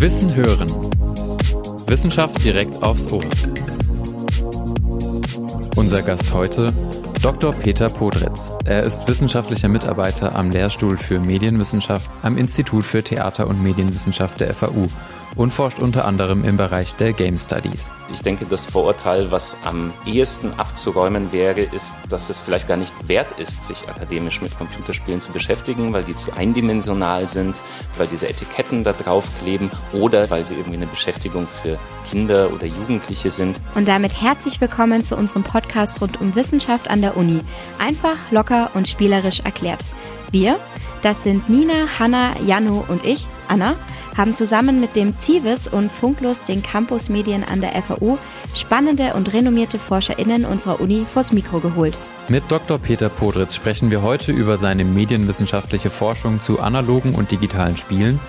[0.00, 0.66] Wissen hören.
[1.86, 3.22] Wissenschaft direkt aufs Ohr.
[5.76, 6.72] Unser Gast heute
[7.20, 7.52] Dr.
[7.52, 8.50] Peter Podretz.
[8.64, 14.54] Er ist wissenschaftlicher Mitarbeiter am Lehrstuhl für Medienwissenschaft am Institut für Theater- und Medienwissenschaft der
[14.54, 14.88] FAU
[15.36, 17.90] und forscht unter anderem im Bereich der Game Studies.
[18.12, 22.92] Ich denke, das Vorurteil, was am ehesten abzuräumen wäre, ist, dass es vielleicht gar nicht
[23.08, 27.60] wert ist, sich akademisch mit Computerspielen zu beschäftigen, weil die zu eindimensional sind,
[27.96, 31.78] weil diese Etiketten da drauf kleben oder weil sie irgendwie eine Beschäftigung für
[32.10, 33.60] Kinder oder Jugendliche sind.
[33.74, 37.40] Und damit herzlich willkommen zu unserem Podcast rund um Wissenschaft an der Uni.
[37.78, 39.84] Einfach, locker und spielerisch erklärt.
[40.32, 40.58] Wir,
[41.02, 43.74] das sind Nina, Hanna, Janu und ich, Anna
[44.16, 48.18] haben zusammen mit dem CIVIS und Funklus den Campus Medien an der FAU
[48.54, 51.96] spannende und renommierte ForscherInnen unserer Uni vors Mikro geholt.
[52.28, 52.78] Mit Dr.
[52.78, 58.20] Peter Podritz sprechen wir heute über seine medienwissenschaftliche Forschung zu analogen und digitalen Spielen,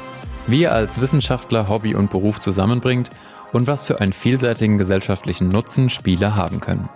[0.48, 3.10] wie er als Wissenschaftler Hobby und Beruf zusammenbringt
[3.51, 6.90] und was für einen vielseitigen gesellschaftlichen Nutzen Spiele haben können.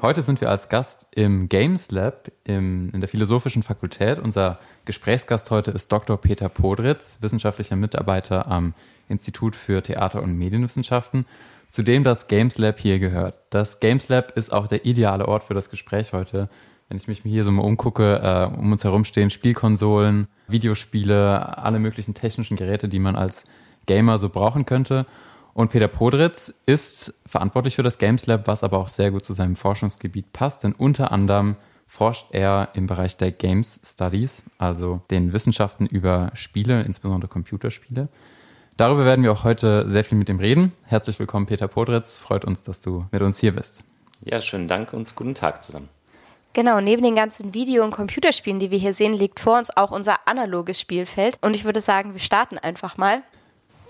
[0.00, 4.20] Heute sind wir als Gast im Games Lab im, in der Philosophischen Fakultät.
[4.20, 6.16] Unser Gesprächsgast heute ist Dr.
[6.20, 8.74] Peter Podritz, wissenschaftlicher Mitarbeiter am
[9.08, 11.26] Institut für Theater- und Medienwissenschaften,
[11.68, 13.40] zu dem das Games Lab hier gehört.
[13.50, 16.48] Das Games Lab ist auch der ideale Ort für das Gespräch heute.
[16.88, 21.80] Wenn ich mich hier so mal umgucke, äh, um uns herum stehen Spielkonsolen, Videospiele, alle
[21.80, 23.46] möglichen technischen Geräte, die man als
[23.86, 25.06] Gamer so brauchen könnte.
[25.58, 29.32] Und Peter Podritz ist verantwortlich für das Games Lab, was aber auch sehr gut zu
[29.32, 31.56] seinem Forschungsgebiet passt, denn unter anderem
[31.88, 38.06] forscht er im Bereich der Games Studies, also den Wissenschaften über Spiele, insbesondere Computerspiele.
[38.76, 40.74] Darüber werden wir auch heute sehr viel mit ihm reden.
[40.84, 42.18] Herzlich willkommen, Peter Podritz.
[42.18, 43.82] Freut uns, dass du mit uns hier bist.
[44.20, 45.88] Ja, schönen Dank und guten Tag zusammen.
[46.52, 49.90] Genau, neben den ganzen Video- und Computerspielen, die wir hier sehen, liegt vor uns auch
[49.90, 51.36] unser analoges Spielfeld.
[51.40, 53.24] Und ich würde sagen, wir starten einfach mal.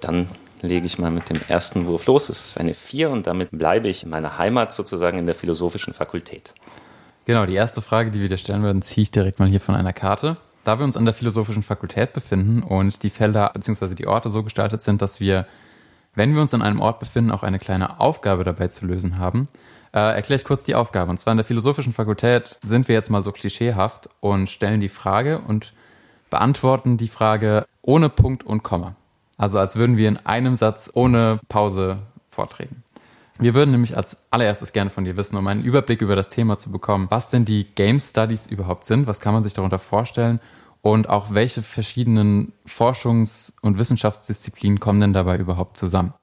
[0.01, 0.29] Dann
[0.63, 2.29] lege ich mal mit dem ersten Wurf los.
[2.29, 5.93] Es ist eine 4 und damit bleibe ich in meiner Heimat sozusagen in der Philosophischen
[5.93, 6.55] Fakultät.
[7.25, 9.75] Genau, die erste Frage, die wir dir stellen würden, ziehe ich direkt mal hier von
[9.75, 10.39] einer Karte.
[10.65, 13.95] Da wir uns an der Philosophischen Fakultät befinden und die Felder bzw.
[13.95, 15.47] die Orte so gestaltet sind, dass wir,
[16.15, 19.49] wenn wir uns an einem Ort befinden, auch eine kleine Aufgabe dabei zu lösen haben,
[19.93, 21.11] äh, erkläre ich kurz die Aufgabe.
[21.11, 24.89] Und zwar in der Philosophischen Fakultät sind wir jetzt mal so klischeehaft und stellen die
[24.89, 25.73] Frage und
[26.31, 28.95] beantworten die Frage ohne Punkt und Komma.
[29.39, 32.01] Also als würden wir in einem Satz ohne Pause
[32.31, 32.83] vortreten.
[33.39, 36.59] Wir würden nämlich als allererstes gerne von dir wissen, um einen Überblick über das Thema
[36.59, 40.41] zu bekommen, was denn die Game Studies überhaupt sind, was kann man sich darunter vorstellen
[40.83, 46.15] und auch welche verschiedenen Forschungs- und Wissenschaftsdisziplinen kommen denn dabei überhaupt zusammen?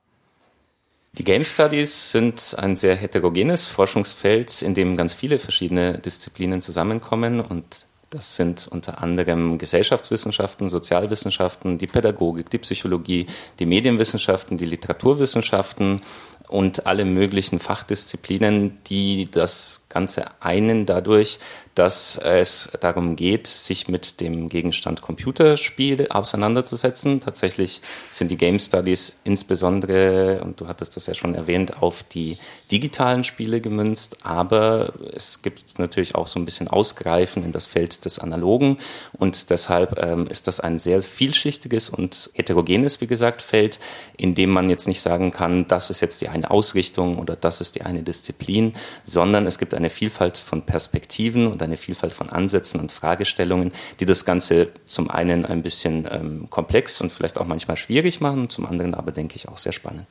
[1.13, 7.39] Die Game Studies sind ein sehr heterogenes Forschungsfeld, in dem ganz viele verschiedene Disziplinen zusammenkommen
[7.39, 13.27] und das sind unter anderem Gesellschaftswissenschaften, Sozialwissenschaften, die Pädagogik, die Psychologie,
[13.59, 15.99] die Medienwissenschaften, die Literaturwissenschaften
[16.47, 21.39] und alle möglichen Fachdisziplinen, die das Ganze einen dadurch,
[21.73, 27.21] dass es darum geht, sich mit dem Gegenstand Computerspiele auseinanderzusetzen.
[27.21, 32.37] Tatsächlich sind die Game Studies insbesondere, und du hattest das ja schon erwähnt, auf die
[32.71, 38.03] digitalen Spiele gemünzt, aber es gibt natürlich auch so ein bisschen Ausgreifen in das Feld
[38.03, 38.77] des Analogen
[39.13, 43.79] und deshalb ähm, ist das ein sehr vielschichtiges und heterogenes, wie gesagt, Feld,
[44.17, 47.61] in dem man jetzt nicht sagen kann, das ist jetzt die eine Ausrichtung oder das
[47.61, 48.73] ist die eine Disziplin,
[49.03, 54.05] sondern es gibt eine Vielfalt von Perspektiven und eine Vielfalt von Ansätzen und Fragestellungen, die
[54.05, 58.65] das Ganze zum einen ein bisschen ähm, komplex und vielleicht auch manchmal schwierig machen, zum
[58.65, 60.07] anderen aber, denke ich, auch sehr spannend.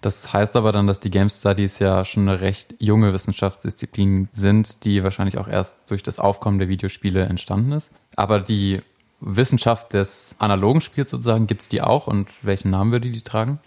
[0.00, 4.84] Das heißt aber dann, dass die Game Studies ja schon eine recht junge Wissenschaftsdisziplin sind,
[4.84, 7.90] die wahrscheinlich auch erst durch das Aufkommen der Videospiele entstanden ist.
[8.14, 8.82] Aber die
[9.20, 13.60] Wissenschaft des analogen Spiels sozusagen, gibt es die auch und welchen Namen würde die tragen?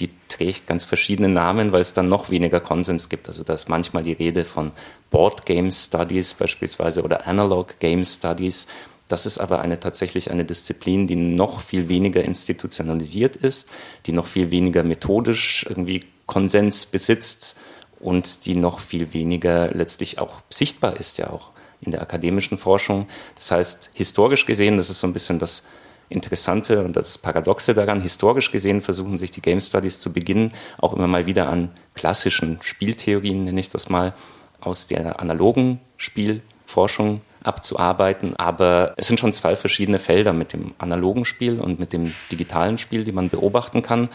[0.00, 3.28] Die trägt ganz verschiedene Namen, weil es dann noch weniger Konsens gibt.
[3.28, 4.72] Also da ist manchmal die Rede von
[5.10, 8.66] Board Game Studies beispielsweise oder Analog Game Studies.
[9.08, 13.68] Das ist aber eine, tatsächlich eine Disziplin, die noch viel weniger institutionalisiert ist,
[14.06, 17.58] die noch viel weniger methodisch irgendwie Konsens besitzt
[18.00, 21.50] und die noch viel weniger letztlich auch sichtbar ist, ja auch
[21.82, 23.06] in der akademischen Forschung.
[23.34, 25.64] Das heißt, historisch gesehen, das ist so ein bisschen das
[26.12, 30.92] Interessante und das Paradoxe daran, historisch gesehen versuchen sich die Game Studies zu Beginn auch
[30.92, 34.12] immer mal wieder an klassischen Spieltheorien, nenne ich das mal,
[34.60, 38.36] aus der analogen Spielforschung abzuarbeiten.
[38.36, 42.78] Aber es sind schon zwei verschiedene Felder mit dem analogen Spiel und mit dem digitalen
[42.78, 44.08] Spiel, die man beobachten kann,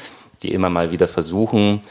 [0.43, 1.81] die immer mal wieder versuchen,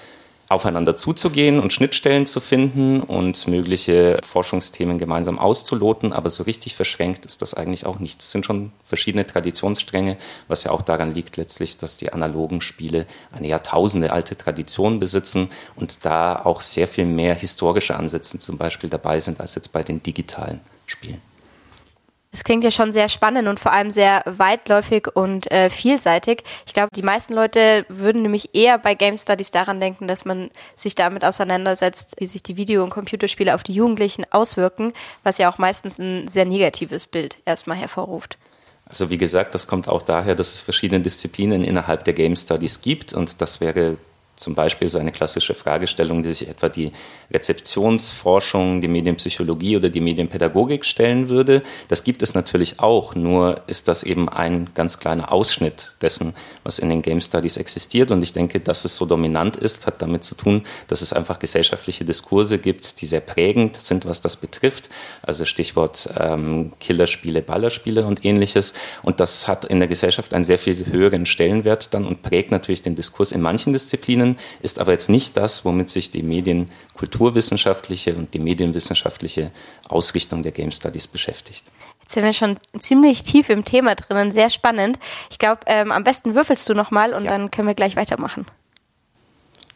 [0.48, 6.12] aufeinander zuzugehen und Schnittstellen zu finden und mögliche Forschungsthemen gemeinsam auszuloten.
[6.12, 8.20] Aber so richtig verschränkt ist das eigentlich auch nicht.
[8.20, 10.16] Es sind schon verschiedene Traditionsstränge,
[10.46, 15.50] was ja auch daran liegt letztlich, dass die analogen Spiele eine Jahrtausende alte Tradition besitzen
[15.74, 19.82] und da auch sehr viel mehr historische Ansätze zum Beispiel dabei sind als jetzt bei
[19.82, 21.20] den digitalen Spielen.
[22.36, 26.42] Es klingt ja schon sehr spannend und vor allem sehr weitläufig und äh, vielseitig.
[26.66, 30.50] Ich glaube, die meisten Leute würden nämlich eher bei Game Studies daran denken, dass man
[30.74, 34.92] sich damit auseinandersetzt, wie sich die Video- und Computerspiele auf die Jugendlichen auswirken,
[35.22, 38.36] was ja auch meistens ein sehr negatives Bild erstmal hervorruft.
[38.84, 42.82] Also wie gesagt, das kommt auch daher, dass es verschiedene Disziplinen innerhalb der Game Studies
[42.82, 43.96] gibt und das wäre
[44.36, 46.92] zum Beispiel so eine klassische Fragestellung, die sich etwa die
[47.32, 51.62] Rezeptionsforschung, die Medienpsychologie oder die Medienpädagogik stellen würde.
[51.88, 56.78] Das gibt es natürlich auch, nur ist das eben ein ganz kleiner Ausschnitt dessen, was
[56.78, 58.10] in den Game Studies existiert.
[58.10, 61.38] Und ich denke, dass es so dominant ist, hat damit zu tun, dass es einfach
[61.38, 64.90] gesellschaftliche Diskurse gibt, die sehr prägend sind, was das betrifft.
[65.22, 68.74] Also Stichwort ähm, Killerspiele, Ballerspiele und ähnliches.
[69.02, 72.82] Und das hat in der Gesellschaft einen sehr viel höheren Stellenwert dann und prägt natürlich
[72.82, 78.14] den Diskurs in manchen Disziplinen können, ist aber jetzt nicht das, womit sich die medienkulturwissenschaftliche
[78.14, 79.50] und die medienwissenschaftliche
[79.88, 81.64] Ausrichtung der Game Studies beschäftigt.
[82.00, 84.98] Jetzt sind wir schon ziemlich tief im Thema drinnen, sehr spannend.
[85.30, 87.30] Ich glaube, ähm, am besten würfelst du nochmal und ja.
[87.32, 88.46] dann können wir gleich weitermachen.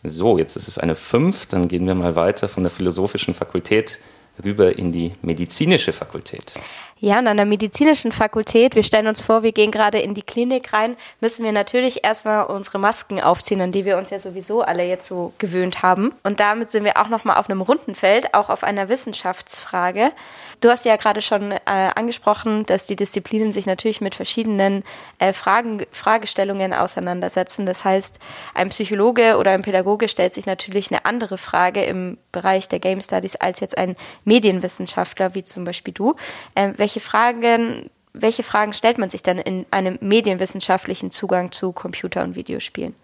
[0.03, 3.99] So, jetzt ist es eine 5, dann gehen wir mal weiter von der philosophischen Fakultät
[4.43, 6.55] rüber in die medizinische Fakultät.
[7.03, 10.21] Ja, und an der medizinischen Fakultät, wir stellen uns vor, wir gehen gerade in die
[10.21, 14.61] Klinik rein, müssen wir natürlich erstmal unsere Masken aufziehen, an die wir uns ja sowieso
[14.61, 16.13] alle jetzt so gewöhnt haben.
[16.25, 20.13] Und damit sind wir auch nochmal auf einem runden Feld, auch auf einer Wissenschaftsfrage.
[20.61, 24.85] Du hast ja gerade schon äh, angesprochen, dass die Disziplinen sich natürlich mit verschiedenen
[25.19, 27.65] äh, Fragen, Fragestellungen auseinandersetzen.
[27.65, 28.19] Das heißt,
[28.53, 33.01] ein Psychologe oder ein Pädagoge stellt sich natürlich eine andere Frage im Bereich der Game
[33.01, 36.17] Studies als jetzt ein Medienwissenschaftler, wie zum Beispiel du.
[36.55, 42.25] Ähm, welche Fragen welche Fragen stellt man sich dann in einem medienwissenschaftlichen Zugang zu Computer-
[42.25, 42.95] und Videospielen?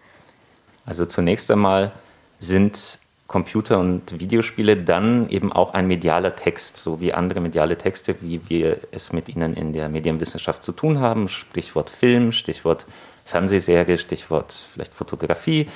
[0.85, 1.91] Also zunächst einmal
[2.39, 8.15] sind Computer- und Videospiele dann eben auch ein medialer Text, so wie andere mediale Texte,
[8.21, 11.27] wie wir es mit ihnen in der Medienwissenschaft zu tun haben.
[11.27, 12.85] Stichwort Film, Stichwort
[13.25, 15.67] Fernsehserie, Stichwort vielleicht Fotografie.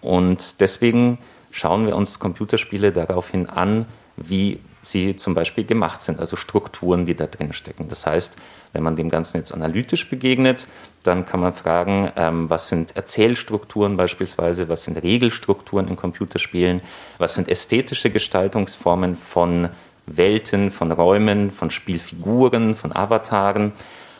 [0.00, 1.18] Und deswegen
[1.50, 3.84] schauen wir uns Computerspiele daraufhin an,
[4.16, 7.88] wie sie zum Beispiel gemacht sind, also Strukturen, die da drin stecken.
[7.88, 8.36] Das heißt,
[8.72, 10.66] wenn man dem Ganzen jetzt analytisch begegnet,
[11.02, 16.80] dann kann man fragen, ähm, was sind Erzählstrukturen beispielsweise, was sind Regelstrukturen in Computerspielen,
[17.18, 19.70] was sind ästhetische Gestaltungsformen von
[20.06, 23.72] Welten, von Räumen, von Spielfiguren, von Avataren.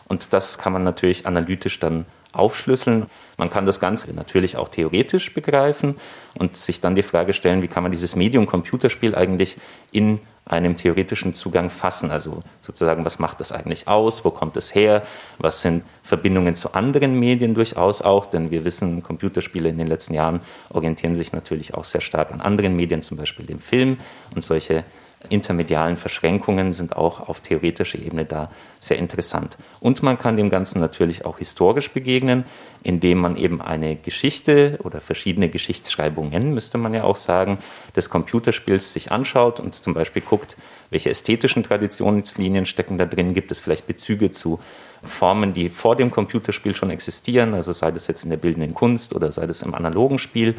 [0.07, 3.05] Und das kann man natürlich analytisch dann aufschlüsseln.
[3.37, 5.95] Man kann das Ganze natürlich auch theoretisch begreifen
[6.37, 9.57] und sich dann die Frage stellen, wie kann man dieses Medium Computerspiel eigentlich
[9.91, 12.11] in einem theoretischen Zugang fassen.
[12.11, 14.23] Also sozusagen, was macht das eigentlich aus?
[14.23, 15.01] Wo kommt es her?
[15.39, 18.27] Was sind Verbindungen zu anderen Medien durchaus auch?
[18.27, 22.41] Denn wir wissen, Computerspiele in den letzten Jahren orientieren sich natürlich auch sehr stark an
[22.41, 23.97] anderen Medien, zum Beispiel dem Film.
[24.35, 24.83] Und solche
[25.29, 28.49] intermedialen Verschränkungen sind auch auf theoretischer Ebene da
[28.79, 29.57] sehr interessant.
[29.79, 32.45] Und man kann dem Ganzen natürlich auch historisch begegnen,
[32.83, 37.57] indem man eben eine Geschichte oder verschiedene Geschichtsschreibungen, müsste man ja auch sagen,
[37.95, 40.55] des Computerspiels sich anschaut und zum Beispiel guckt,
[40.91, 44.59] welche ästhetischen Traditionslinien stecken da drin, gibt es vielleicht Bezüge zu
[45.03, 49.13] Formen, die vor dem Computerspiel schon existieren, also sei das jetzt in der bildenden Kunst
[49.13, 50.55] oder sei das im analogen Spiel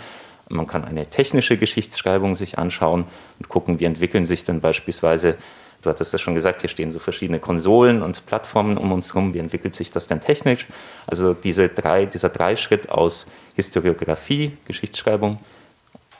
[0.48, 3.04] man kann eine technische Geschichtsschreibung sich anschauen
[3.38, 5.36] und gucken, wie entwickeln sich denn beispielsweise,
[5.82, 9.34] du hattest das schon gesagt, hier stehen so verschiedene Konsolen und Plattformen um uns herum,
[9.34, 10.66] wie entwickelt sich das denn technisch?
[11.06, 15.38] Also diese drei, dieser Dreischritt aus Historiografie, Geschichtsschreibung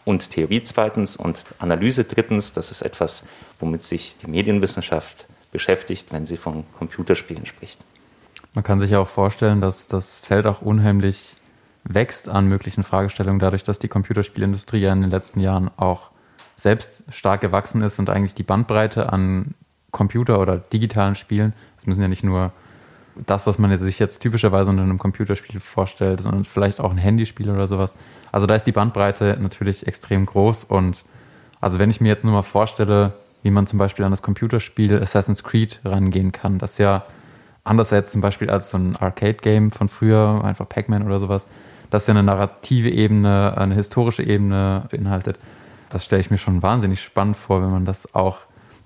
[0.04, 3.25] und Theorie zweitens und Analyse drittens, das ist etwas,
[3.61, 7.78] womit sich die Medienwissenschaft beschäftigt, wenn sie von Computerspielen spricht.
[8.54, 11.37] Man kann sich auch vorstellen, dass das Feld auch unheimlich
[11.88, 16.11] wächst an möglichen Fragestellungen, dadurch, dass die Computerspielindustrie ja in den letzten Jahren auch
[16.57, 19.55] selbst stark gewachsen ist und eigentlich die Bandbreite an
[19.90, 22.52] Computer- oder digitalen Spielen, das müssen ja nicht nur
[23.26, 27.49] das, was man sich jetzt typischerweise unter einem Computerspiel vorstellt, sondern vielleicht auch ein Handyspiel
[27.50, 27.95] oder sowas.
[28.31, 31.05] Also da ist die Bandbreite natürlich extrem groß und
[31.61, 35.00] also wenn ich mir jetzt nur mal vorstelle, wie man zum Beispiel an das Computerspiel
[35.00, 37.07] Assassin's Creed rangehen kann, das ja
[37.64, 41.47] anders jetzt zum Beispiel als so ein Arcade-Game von früher, einfach Pac-Man oder sowas,
[41.90, 45.38] das ja eine narrative Ebene, eine historische Ebene beinhaltet.
[45.90, 48.38] Das stelle ich mir schon wahnsinnig spannend vor, wenn man das auch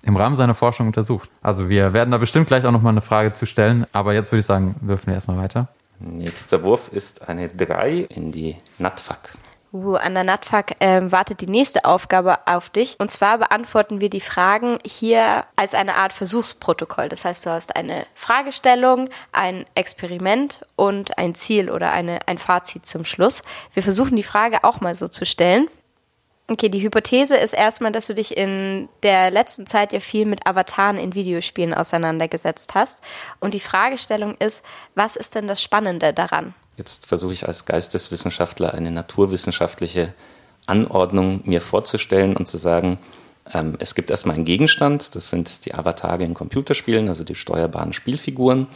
[0.03, 1.31] im Rahmen seiner Forschung untersucht.
[1.43, 4.41] Also wir werden da bestimmt gleich auch nochmal eine Frage zu stellen, aber jetzt würde
[4.41, 5.69] ich sagen, wirfen wir erstmal weiter.
[5.99, 9.31] Nächster Wurf ist eine 3 in die NatFak.
[9.73, 12.97] Uh, an der NATFAG ähm, wartet die nächste Aufgabe auf dich.
[12.99, 17.09] Und zwar beantworten wir die Fragen hier als eine Art Versuchsprotokoll.
[17.09, 22.85] Das heißt, du hast eine Fragestellung, ein Experiment und ein Ziel oder eine, ein Fazit
[22.85, 23.43] zum Schluss.
[23.73, 25.69] Wir versuchen die Frage auch mal so zu stellen.
[26.49, 30.49] Okay, die Hypothese ist erstmal, dass du dich in der letzten Zeit ja viel mit
[30.49, 33.03] Avataren in Videospielen auseinandergesetzt hast.
[33.39, 34.65] Und die Fragestellung ist,
[34.97, 36.55] was ist denn das Spannende daran?
[36.81, 40.15] Jetzt versuche ich als Geisteswissenschaftler eine naturwissenschaftliche
[40.65, 42.97] Anordnung mir vorzustellen und zu sagen,
[43.53, 47.93] ähm, es gibt erstmal einen Gegenstand, das sind die Avatare in Computerspielen, also die steuerbaren
[47.93, 48.67] Spielfiguren.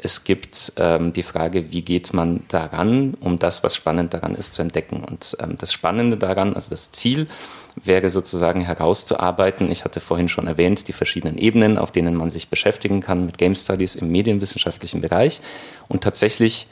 [0.00, 4.54] Es gibt ähm, die Frage, wie geht man daran, um das, was spannend daran ist,
[4.54, 5.02] zu entdecken.
[5.02, 7.26] Und ähm, das Spannende daran, also das Ziel,
[7.74, 9.68] wäre sozusagen herauszuarbeiten.
[9.72, 13.36] Ich hatte vorhin schon erwähnt, die verschiedenen Ebenen, auf denen man sich beschäftigen kann mit
[13.36, 15.40] Game Studies im medienwissenschaftlichen Bereich.
[15.88, 16.68] Und tatsächlich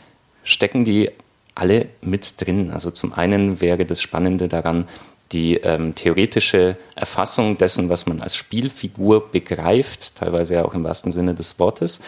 [0.47, 1.11] stecken die
[1.55, 2.71] alle mit drin.
[2.71, 4.87] Also zum einen wäre das Spannende daran,
[5.33, 11.13] die ähm, theoretische Erfassung dessen, was man als Spielfigur begreift, teilweise ja auch im wahrsten
[11.13, 12.01] Sinne des Wortes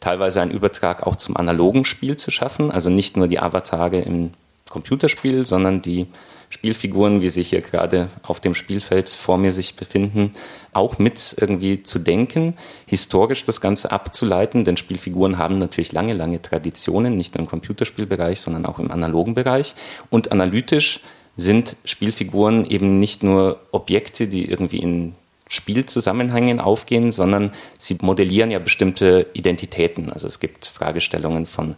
[0.00, 4.30] teilweise einen Übertrag auch zum analogen Spiel zu schaffen, also nicht nur die Avatare im
[4.68, 6.06] Computerspiel, sondern die
[6.50, 10.32] Spielfiguren, wie sie hier gerade auf dem Spielfeld vor mir sich befinden,
[10.72, 16.40] auch mit irgendwie zu denken, historisch das Ganze abzuleiten, denn Spielfiguren haben natürlich lange, lange
[16.40, 19.74] Traditionen, nicht nur im Computerspielbereich, sondern auch im analogen Bereich.
[20.10, 21.00] Und analytisch
[21.36, 25.14] sind Spielfiguren eben nicht nur Objekte, die irgendwie in
[25.48, 30.10] Spielzusammenhängen aufgehen, sondern sie modellieren ja bestimmte Identitäten.
[30.10, 31.76] Also es gibt Fragestellungen von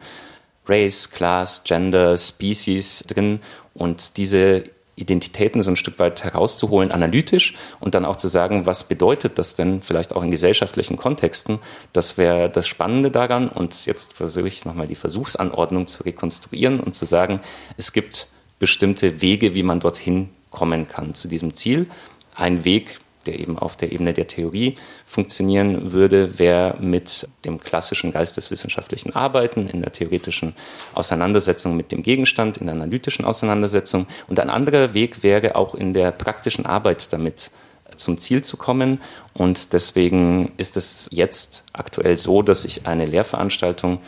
[0.66, 3.40] Race, Class, Gender, Species drin
[3.78, 4.64] und diese
[4.98, 9.54] Identitäten so ein Stück weit herauszuholen, analytisch und dann auch zu sagen, was bedeutet das
[9.54, 11.60] denn vielleicht auch in gesellschaftlichen Kontexten?
[11.92, 13.48] Das wäre das Spannende daran.
[13.48, 17.40] Und jetzt versuche ich nochmal die Versuchsanordnung zu rekonstruieren und zu sagen,
[17.76, 21.86] es gibt bestimmte Wege, wie man dorthin kommen kann zu diesem Ziel.
[22.34, 24.74] Ein Weg, der eben auf der Ebene der Theorie
[25.06, 30.54] funktionieren würde, wäre mit dem klassischen geisteswissenschaftlichen Arbeiten, in der theoretischen
[30.94, 34.06] Auseinandersetzung mit dem Gegenstand, in der analytischen Auseinandersetzung.
[34.28, 37.50] Und ein anderer Weg wäre auch in der praktischen Arbeit damit
[37.96, 39.00] zum Ziel zu kommen.
[39.34, 43.98] Und deswegen ist es jetzt aktuell so, dass ich eine Lehrveranstaltung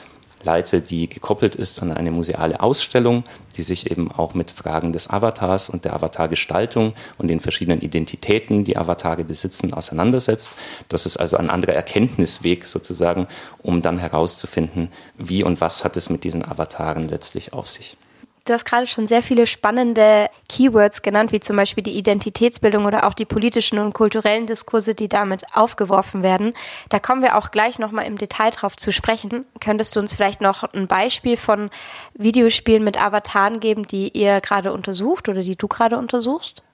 [0.42, 3.24] leite, die gekoppelt ist an eine museale Ausstellung,
[3.56, 8.64] die sich eben auch mit Fragen des Avatars und der Avatargestaltung und den verschiedenen Identitäten,
[8.64, 10.52] die Avatare besitzen, auseinandersetzt.
[10.88, 13.26] Das ist also ein anderer Erkenntnisweg sozusagen,
[13.62, 17.96] um dann herauszufinden, wie und was hat es mit diesen Avataren letztlich auf sich.
[18.50, 23.06] Du hast gerade schon sehr viele spannende Keywords genannt, wie zum Beispiel die Identitätsbildung oder
[23.06, 26.54] auch die politischen und kulturellen Diskurse, die damit aufgeworfen werden.
[26.88, 29.44] Da kommen wir auch gleich nochmal im Detail drauf zu sprechen.
[29.60, 31.70] Könntest du uns vielleicht noch ein Beispiel von
[32.14, 36.64] Videospielen mit Avataren geben, die ihr gerade untersucht oder die du gerade untersuchst?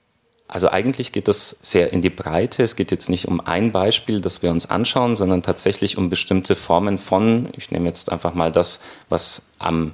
[0.49, 2.63] Also eigentlich geht das sehr in die Breite.
[2.63, 6.57] Es geht jetzt nicht um ein Beispiel, das wir uns anschauen, sondern tatsächlich um bestimmte
[6.57, 8.81] Formen von, ich nehme jetzt einfach mal das,
[9.11, 9.93] was am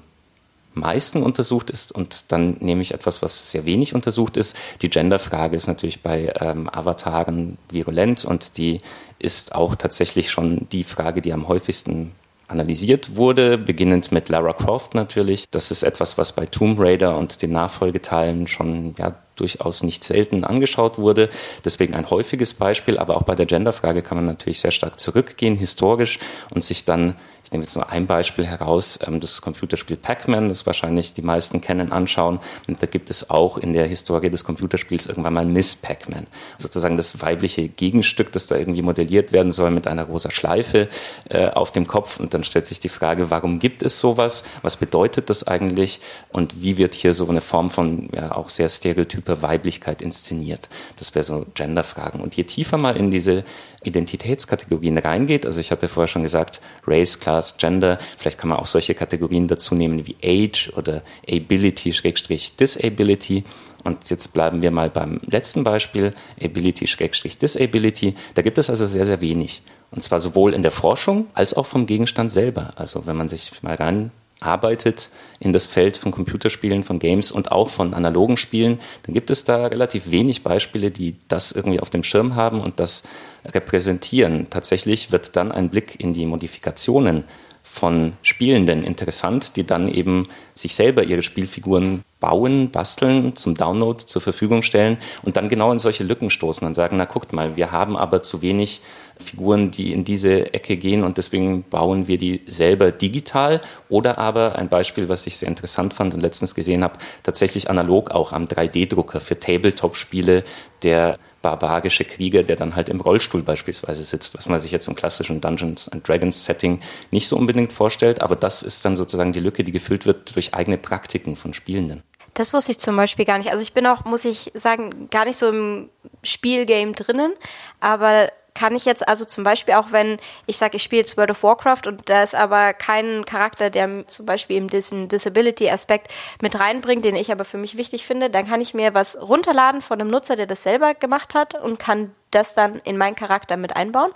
[0.75, 4.57] meisten untersucht ist und dann nehme ich etwas, was sehr wenig untersucht ist.
[4.81, 8.81] Die Genderfrage ist natürlich bei ähm, Avataren virulent und die
[9.19, 12.13] ist auch tatsächlich schon die Frage, die am häufigsten
[12.53, 15.47] analysiert wurde, beginnend mit Lara Croft natürlich.
[15.51, 20.45] Das ist etwas, was bei Tomb Raider und den Nachfolgeteilen schon ja, durchaus nicht selten
[20.45, 21.31] angeschaut wurde.
[21.65, 25.57] Deswegen ein häufiges Beispiel, aber auch bei der Genderfrage kann man natürlich sehr stark zurückgehen,
[25.57, 26.19] historisch,
[26.51, 27.17] und sich dann
[27.53, 31.61] ich nehme jetzt nur ein Beispiel heraus, ähm, das Computerspiel Pac-Man, das wahrscheinlich die meisten
[31.61, 32.41] kennen, anschauen.
[32.67, 36.29] Und da gibt es auch in der Historie des Computerspiels irgendwann mal Miss Pac-Man.
[36.57, 40.89] Sozusagen das weibliche Gegenstück, das da irgendwie modelliert werden soll mit einer rosa Schleife
[41.29, 42.19] äh, auf dem Kopf.
[42.19, 44.45] Und dann stellt sich die Frage, warum gibt es sowas?
[44.63, 46.01] Was bedeutet das eigentlich?
[46.31, 50.71] Und wie wird hier so eine Form von ja, auch sehr stereotyper Weiblichkeit inszeniert?
[50.97, 52.23] Das wäre so Genderfragen.
[52.23, 53.45] Und je tiefer mal in diese
[53.85, 58.67] Identitätskategorien reingeht, also ich hatte vorher schon gesagt, Race, Class, Gender, vielleicht kann man auch
[58.67, 63.45] solche Kategorien dazu nehmen wie Age oder Ability, Schrägstrich, Disability.
[63.85, 68.15] Und jetzt bleiben wir mal beim letzten Beispiel, Ability, Schrägstrich, Disability.
[68.35, 69.63] Da gibt es also sehr, sehr wenig.
[69.91, 72.73] Und zwar sowohl in der Forschung als auch vom Gegenstand selber.
[72.77, 74.13] Also wenn man sich mal rein
[74.43, 79.31] arbeitet in das Feld von Computerspielen, von Games und auch von analogen Spielen, dann gibt
[79.31, 83.03] es da relativ wenig Beispiele, die das irgendwie auf dem Schirm haben und das
[83.45, 84.49] repräsentieren.
[84.51, 87.25] Tatsächlich wird dann ein Blick in die Modifikationen
[87.73, 94.21] von Spielenden interessant, die dann eben sich selber ihre Spielfiguren bauen, basteln, zum Download zur
[94.21, 97.73] Verfügung stellen und dann genau in solche Lücken stoßen und sagen, na guckt mal, wir
[97.73, 98.83] haben aber zu wenig
[99.17, 104.57] Figuren, die in diese Ecke gehen und deswegen bauen wir die selber digital oder aber
[104.57, 108.45] ein Beispiel, was ich sehr interessant fand und letztens gesehen habe, tatsächlich analog auch am
[108.45, 110.45] 3D-Drucker für Tabletop-Spiele,
[110.83, 114.95] der barbarische Krieger, der dann halt im Rollstuhl beispielsweise sitzt, was man sich jetzt im
[114.95, 116.81] klassischen Dungeons and Dragons Setting
[117.11, 120.55] nicht so unbedingt vorstellt, aber das ist dann sozusagen die Lücke, die gefüllt wird durch
[120.55, 122.03] eigene Praktiken von Spielenden.
[122.35, 123.51] Das wusste ich zum Beispiel gar nicht.
[123.51, 125.91] Also ich bin auch, muss ich sagen, gar nicht so im
[126.23, 127.35] Spielgame drinnen,
[127.81, 131.31] aber kann ich jetzt also zum Beispiel auch, wenn ich sage, ich spiele jetzt World
[131.31, 136.59] of Warcraft und da ist aber kein Charakter, der zum Beispiel eben diesen Disability-Aspekt mit
[136.59, 140.01] reinbringt, den ich aber für mich wichtig finde, dann kann ich mir was runterladen von
[140.01, 143.77] einem Nutzer, der das selber gemacht hat und kann das dann in meinen Charakter mit
[143.77, 144.13] einbauen.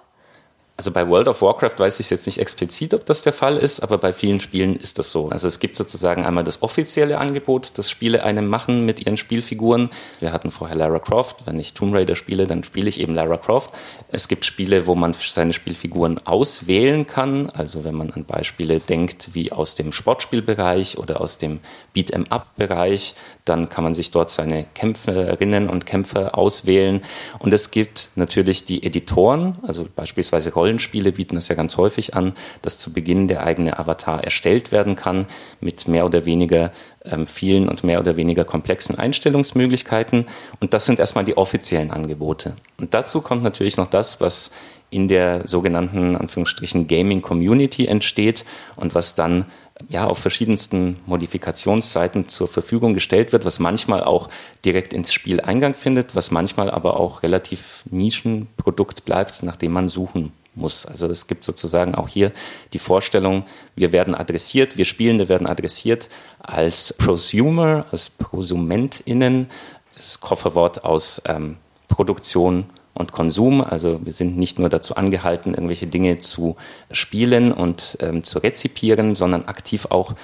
[0.79, 3.81] Also bei World of Warcraft weiß ich jetzt nicht explizit, ob das der Fall ist,
[3.81, 5.31] aber bei vielen Spielen ist das so.
[5.31, 9.89] Also es gibt sozusagen einmal das offizielle Angebot, das Spiele einem machen mit ihren Spielfiguren.
[10.21, 11.47] Wir hatten vorher Lara Croft.
[11.47, 13.73] Wenn ich Tomb Raider spiele, dann spiele ich eben Lara Croft.
[14.11, 17.49] Es gibt Spiele, wo man seine Spielfiguren auswählen kann.
[17.49, 21.61] Also wenn man an Beispiele denkt wie aus dem Sportspielbereich oder aus dem
[21.95, 23.15] Beat'em-up-Bereich,
[23.47, 27.03] dann kann man sich dort seine Kämpferinnen und Kämpfer auswählen.
[27.39, 32.35] Und es gibt natürlich die Editoren, also beispielsweise Rollenspiele bieten das ja ganz häufig an,
[32.63, 35.27] dass zu Beginn der eigene Avatar erstellt werden kann
[35.61, 36.73] mit mehr oder weniger
[37.05, 40.27] ähm, vielen und mehr oder weniger komplexen Einstellungsmöglichkeiten.
[40.61, 42.55] Und das sind erstmal die offiziellen Angebote.
[42.79, 44.51] Und dazu kommt natürlich noch das, was
[44.91, 48.45] in der sogenannten Anführungsstrichen Gaming Community entsteht
[48.75, 49.47] und was dann
[49.89, 54.29] ja, auf verschiedensten Modifikationsseiten zur Verfügung gestellt wird, was manchmal auch
[54.65, 59.89] direkt ins Spiel Eingang findet, was manchmal aber auch relativ Nischenprodukt bleibt, nach dem man
[59.89, 60.87] suchen muss.
[60.87, 62.33] Also es gibt sozusagen auch hier
[62.73, 63.45] die Vorstellung,
[63.75, 66.09] wir werden adressiert, wir Spielende werden adressiert
[66.41, 69.49] als Prosumer, als ProsumentInnen,
[69.95, 71.57] das Kofferwort aus ähm,
[71.89, 73.61] Produktion und Konsum.
[73.61, 76.57] Also wir sind nicht nur dazu angehalten, irgendwelche Dinge zu
[76.91, 80.15] spielen und ähm, zu rezipieren, sondern aktiv auch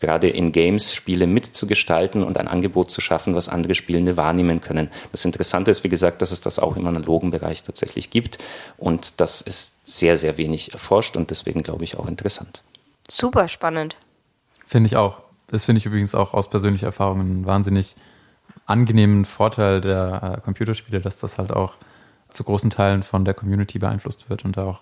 [0.00, 4.88] gerade in Games Spiele mitzugestalten und ein Angebot zu schaffen, was andere Spielende wahrnehmen können.
[5.12, 8.38] Das Interessante ist, wie gesagt, dass es das auch im analogen Bereich tatsächlich gibt
[8.76, 12.62] und das ist sehr, sehr wenig erforscht und deswegen glaube ich auch interessant.
[13.08, 13.96] Super spannend.
[14.66, 15.18] Finde ich auch.
[15.48, 17.96] Das finde ich übrigens auch aus persönlicher Erfahrung einen wahnsinnig
[18.66, 21.74] angenehmen Vorteil der äh, Computerspiele, dass das halt auch
[22.28, 24.80] zu großen Teilen von der Community beeinflusst wird und da auch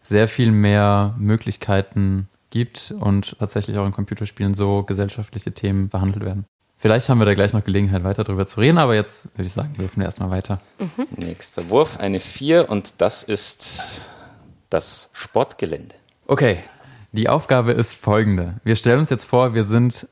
[0.00, 6.44] sehr viel mehr Möglichkeiten gibt und tatsächlich auch in Computerspielen so gesellschaftliche Themen behandelt werden.
[6.76, 9.52] Vielleicht haben wir da gleich noch Gelegenheit, weiter darüber zu reden, aber jetzt würde ich
[9.52, 10.60] sagen, dürfen wir erstmal weiter.
[10.78, 11.08] Mhm.
[11.16, 14.12] Nächster Wurf, eine 4 und das ist
[14.70, 15.96] das Sportgelände.
[16.26, 16.58] Okay,
[17.10, 18.54] die Aufgabe ist folgende.
[18.62, 20.06] Wir stellen uns jetzt vor, wir sind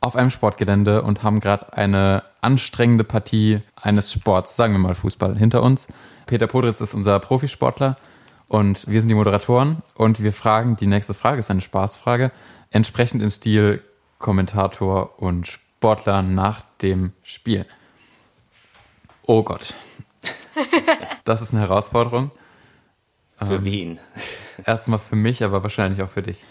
[0.00, 5.36] auf einem Sportgelände und haben gerade eine anstrengende Partie eines Sports, sagen wir mal Fußball,
[5.38, 5.88] hinter uns.
[6.26, 7.96] Peter Podritz ist unser Profisportler
[8.48, 12.30] und wir sind die Moderatoren und wir fragen, die nächste Frage ist eine Spaßfrage,
[12.70, 13.82] entsprechend im Stil
[14.18, 17.66] Kommentator und Sportler nach dem Spiel.
[19.22, 19.74] Oh Gott.
[21.24, 22.30] Das ist eine Herausforderung.
[23.42, 24.00] Für ähm, wen?
[24.64, 26.44] Erstmal für mich, aber wahrscheinlich auch für dich.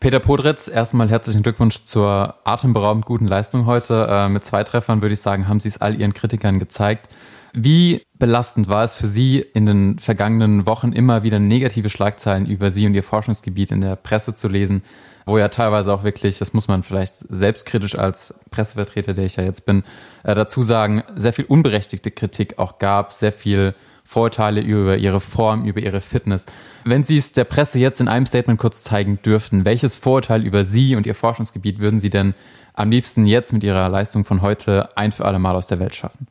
[0.00, 4.06] Peter Podritz, erstmal herzlichen Glückwunsch zur atemberaubend guten Leistung heute.
[4.10, 7.08] Äh, mit zwei Treffern würde ich sagen, haben Sie es all Ihren Kritikern gezeigt.
[7.54, 12.70] Wie belastend war es für Sie in den vergangenen Wochen immer wieder negative Schlagzeilen über
[12.70, 14.82] Sie und Ihr Forschungsgebiet in der Presse zu lesen,
[15.26, 19.44] wo ja teilweise auch wirklich, das muss man vielleicht selbstkritisch als Pressevertreter, der ich ja
[19.44, 19.84] jetzt bin,
[20.24, 25.64] äh, dazu sagen, sehr viel unberechtigte Kritik auch gab, sehr viel Vorurteile über ihre Form,
[25.64, 26.46] über ihre Fitness.
[26.84, 30.64] Wenn Sie es der Presse jetzt in einem Statement kurz zeigen dürften, welches Vorurteil über
[30.64, 32.34] Sie und Ihr Forschungsgebiet würden Sie denn
[32.74, 35.94] am liebsten jetzt mit Ihrer Leistung von heute ein für alle Mal aus der Welt
[35.94, 36.26] schaffen?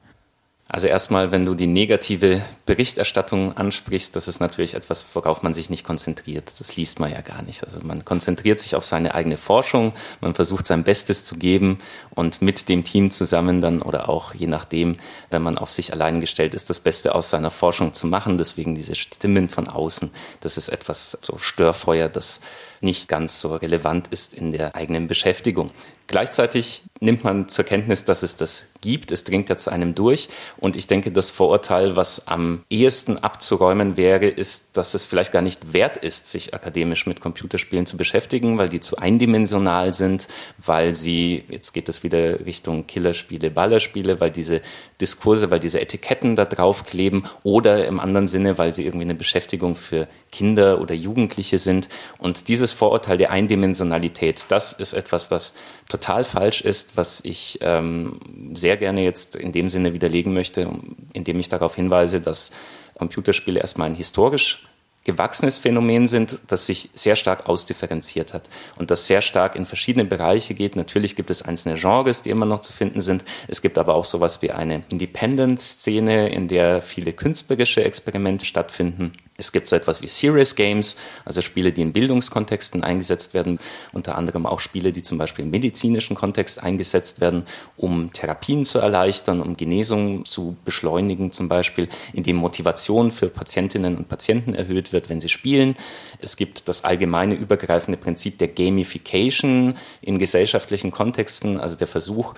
[0.73, 5.69] Also erstmal, wenn du die negative Berichterstattung ansprichst, das ist natürlich etwas, worauf man sich
[5.69, 6.49] nicht konzentriert.
[6.59, 7.65] Das liest man ja gar nicht.
[7.65, 11.79] Also man konzentriert sich auf seine eigene Forschung, man versucht sein Bestes zu geben
[12.11, 14.95] und mit dem Team zusammen dann oder auch je nachdem,
[15.29, 18.37] wenn man auf sich allein gestellt ist, das Beste aus seiner Forschung zu machen.
[18.37, 22.39] Deswegen diese Stimmen von außen, das ist etwas so Störfeuer, das
[22.81, 25.71] nicht ganz so relevant ist in der eigenen Beschäftigung.
[26.11, 29.11] Gleichzeitig nimmt man zur Kenntnis, dass es das gibt.
[29.11, 30.27] Es dringt ja zu einem durch.
[30.57, 35.41] Und ich denke, das Vorurteil, was am ehesten abzuräumen wäre, ist, dass es vielleicht gar
[35.41, 40.93] nicht wert ist, sich akademisch mit Computerspielen zu beschäftigen, weil die zu eindimensional sind, weil
[40.93, 44.61] sie, jetzt geht es wieder Richtung Killerspiele, Ballerspiele, weil diese
[44.99, 49.15] Diskurse, weil diese Etiketten da drauf kleben oder im anderen Sinne, weil sie irgendwie eine
[49.15, 51.87] Beschäftigung für Kinder oder Jugendliche sind.
[52.17, 55.53] Und dieses dieses Vorurteil der Eindimensionalität, das ist etwas, was
[55.89, 58.19] total falsch ist, was ich ähm,
[58.53, 60.69] sehr gerne jetzt in dem Sinne widerlegen möchte,
[61.13, 62.51] indem ich darauf hinweise, dass
[62.97, 64.65] Computerspiele erstmal ein historisch
[65.03, 70.05] gewachsenes Phänomen sind, das sich sehr stark ausdifferenziert hat und das sehr stark in verschiedene
[70.05, 70.75] Bereiche geht.
[70.75, 73.25] Natürlich gibt es einzelne Genres, die immer noch zu finden sind.
[73.47, 79.13] Es gibt aber auch sowas wie eine Independent-Szene, in der viele künstlerische Experimente stattfinden.
[79.41, 83.59] Es gibt so etwas wie Serious Games, also Spiele, die in Bildungskontexten eingesetzt werden,
[83.91, 88.79] unter anderem auch Spiele, die zum Beispiel im medizinischen Kontext eingesetzt werden, um Therapien zu
[88.79, 95.09] erleichtern, um Genesung zu beschleunigen, zum Beispiel, indem Motivation für Patientinnen und Patienten erhöht wird,
[95.09, 95.75] wenn sie spielen.
[96.19, 102.35] Es gibt das allgemeine übergreifende Prinzip der Gamification in gesellschaftlichen Kontexten, also der Versuch,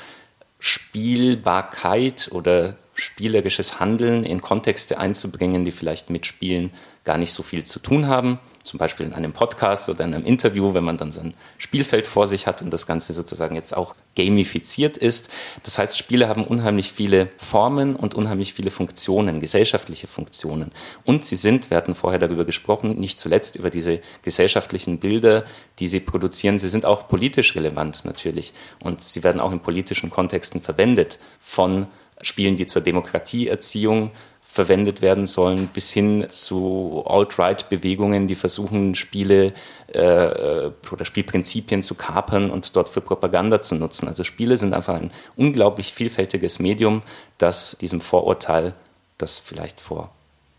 [0.59, 6.71] Spielbarkeit oder spielerisches Handeln in Kontexte einzubringen, die vielleicht mit Spielen
[7.03, 8.39] gar nicht so viel zu tun haben.
[8.63, 12.07] Zum Beispiel in einem Podcast oder in einem Interview, wenn man dann so ein Spielfeld
[12.07, 15.29] vor sich hat und das Ganze sozusagen jetzt auch gamifiziert ist.
[15.63, 20.71] Das heißt, Spiele haben unheimlich viele Formen und unheimlich viele Funktionen, gesellschaftliche Funktionen.
[21.03, 25.43] Und sie sind, wir hatten vorher darüber gesprochen, nicht zuletzt über diese gesellschaftlichen Bilder,
[25.79, 26.57] die sie produzieren.
[26.57, 28.53] Sie sind auch politisch relevant natürlich.
[28.81, 31.87] Und sie werden auch in politischen Kontexten verwendet von
[32.21, 34.11] Spielen, die zur Demokratieerziehung
[34.53, 39.51] verwendet werden sollen, bis hin zu Alt-Right-Bewegungen, die versuchen, Spiele
[39.87, 44.07] äh, oder Spielprinzipien zu kapern und dort für Propaganda zu nutzen.
[44.07, 47.01] Also Spiele sind einfach ein unglaublich vielfältiges Medium,
[47.39, 48.75] das diesem Vorurteil,
[49.17, 50.11] das vielleicht vor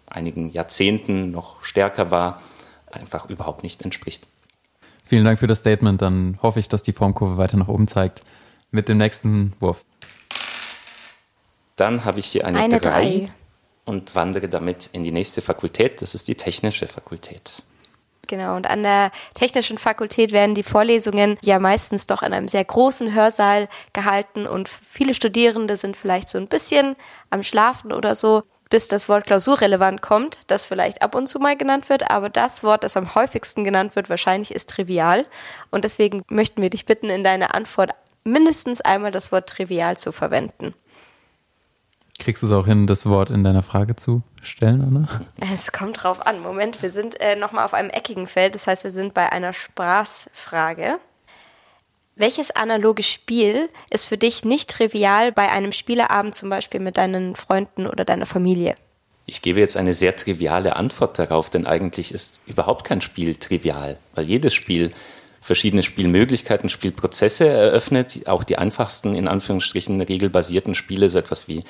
[0.07, 2.43] einigen Jahrzehnten noch stärker war,
[2.91, 4.27] einfach überhaupt nicht entspricht.
[5.05, 6.03] Vielen Dank für das Statement.
[6.03, 8.23] Dann hoffe ich, dass die Formkurve weiter nach oben zeigt.
[8.73, 9.85] Mit dem nächsten Wurf.
[11.77, 13.29] Dann habe ich hier eine, Eine 3 drei.
[13.85, 16.03] und wandere damit in die nächste Fakultät.
[16.03, 17.63] Das ist die technische Fakultät.
[18.27, 22.65] Genau, und an der technischen Fakultät werden die Vorlesungen ja meistens doch in einem sehr
[22.65, 26.97] großen Hörsaal gehalten und viele Studierende sind vielleicht so ein bisschen
[27.29, 31.57] am Schlafen oder so, bis das Wort klausurrelevant kommt, das vielleicht ab und zu mal
[31.57, 35.27] genannt wird, aber das Wort, das am häufigsten genannt wird, wahrscheinlich ist trivial.
[35.71, 37.93] Und deswegen möchten wir dich bitten, in deiner Antwort
[38.25, 40.75] mindestens einmal das Wort trivial zu verwenden.
[42.19, 45.09] Kriegst du es auch hin, das Wort in deiner Frage zu stellen, Anna?
[45.53, 46.41] Es kommt drauf an.
[46.41, 49.53] Moment, wir sind äh, nochmal auf einem eckigen Feld, das heißt, wir sind bei einer
[49.53, 50.99] Spaßfrage.
[52.17, 57.35] Welches analoge Spiel ist für dich nicht trivial bei einem Spieleabend zum Beispiel mit deinen
[57.35, 58.77] Freunden oder deiner Familie?
[59.27, 63.99] Ich gebe jetzt eine sehr triviale Antwort darauf, denn eigentlich ist überhaupt kein Spiel trivial,
[64.15, 64.93] weil jedes Spiel
[65.41, 71.65] verschiedene Spielmöglichkeiten, Spielprozesse eröffnet, auch die einfachsten, in Anführungsstrichen, regelbasierten Spiele, so etwas wie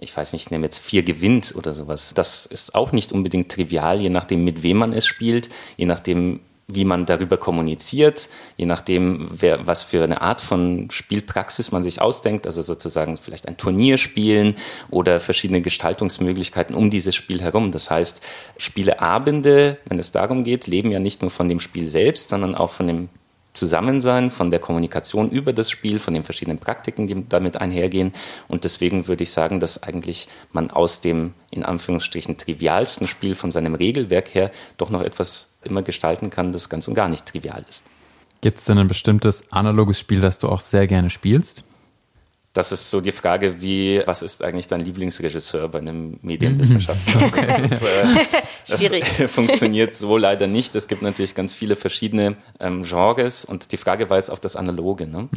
[0.00, 2.12] ich weiß nicht, ich nehme jetzt vier gewinnt oder sowas.
[2.14, 6.40] Das ist auch nicht unbedingt trivial, je nachdem, mit wem man es spielt, je nachdem,
[6.70, 12.00] wie man darüber kommuniziert, je nachdem, wer, was für eine Art von Spielpraxis man sich
[12.02, 14.54] ausdenkt, also sozusagen vielleicht ein Turnier spielen
[14.90, 17.72] oder verschiedene Gestaltungsmöglichkeiten um dieses Spiel herum.
[17.72, 18.20] Das heißt,
[18.58, 22.70] Spieleabende, wenn es darum geht, leben ja nicht nur von dem Spiel selbst, sondern auch
[22.70, 23.08] von dem
[23.58, 28.12] Zusammensein, von der Kommunikation über das Spiel, von den verschiedenen Praktiken, die damit einhergehen.
[28.48, 33.50] Und deswegen würde ich sagen, dass eigentlich man aus dem in Anführungsstrichen trivialsten Spiel von
[33.50, 37.64] seinem Regelwerk her doch noch etwas immer gestalten kann, das ganz und gar nicht trivial
[37.68, 37.84] ist.
[38.40, 41.64] Gibt es denn ein bestimmtes analoges Spiel, das du auch sehr gerne spielst?
[42.54, 47.26] Das ist so die Frage, wie, was ist eigentlich dein Lieblingsregisseur bei einem Medienwissenschaftler?
[47.26, 47.68] Okay.
[48.68, 50.74] Das, äh, das funktioniert so leider nicht.
[50.76, 54.56] Es gibt natürlich ganz viele verschiedene ähm, Genres und die Frage war jetzt auf das
[54.56, 55.06] Analoge.
[55.06, 55.28] Ne?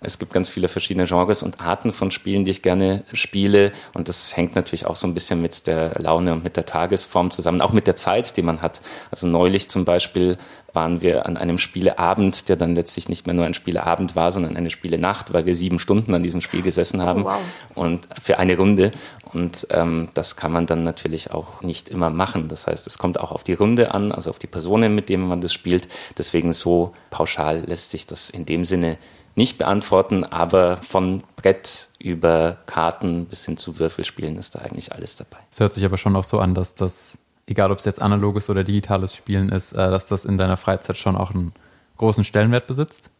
[0.00, 4.08] Es gibt ganz viele verschiedene Genres und Arten von Spielen, die ich gerne spiele und
[4.08, 7.60] das hängt natürlich auch so ein bisschen mit der Laune und mit der Tagesform zusammen,
[7.60, 8.80] auch mit der Zeit, die man hat.
[9.10, 10.38] Also neulich zum Beispiel
[10.72, 14.56] waren wir an einem Spieleabend, der dann letztlich nicht mehr nur ein Spieleabend war, sondern
[14.56, 17.40] eine Spielenacht, weil wir sieben Stunden an diesem Spiel gesessen haben Oh, wow.
[17.74, 18.90] und für eine Runde.
[19.32, 22.48] Und ähm, das kann man dann natürlich auch nicht immer machen.
[22.48, 25.26] Das heißt, es kommt auch auf die Runde an, also auf die Personen, mit denen
[25.26, 25.88] man das spielt.
[26.16, 28.98] Deswegen so pauschal lässt sich das in dem Sinne
[29.34, 35.14] nicht beantworten, aber von Brett über Karten bis hin zu Würfelspielen ist da eigentlich alles
[35.16, 35.38] dabei.
[35.52, 37.16] Es hört sich aber schon auch so an, dass das,
[37.48, 40.98] egal ob es jetzt analoges oder digitales Spielen ist, äh, dass das in deiner Freizeit
[40.98, 41.52] schon auch einen
[41.96, 43.10] großen Stellenwert besitzt.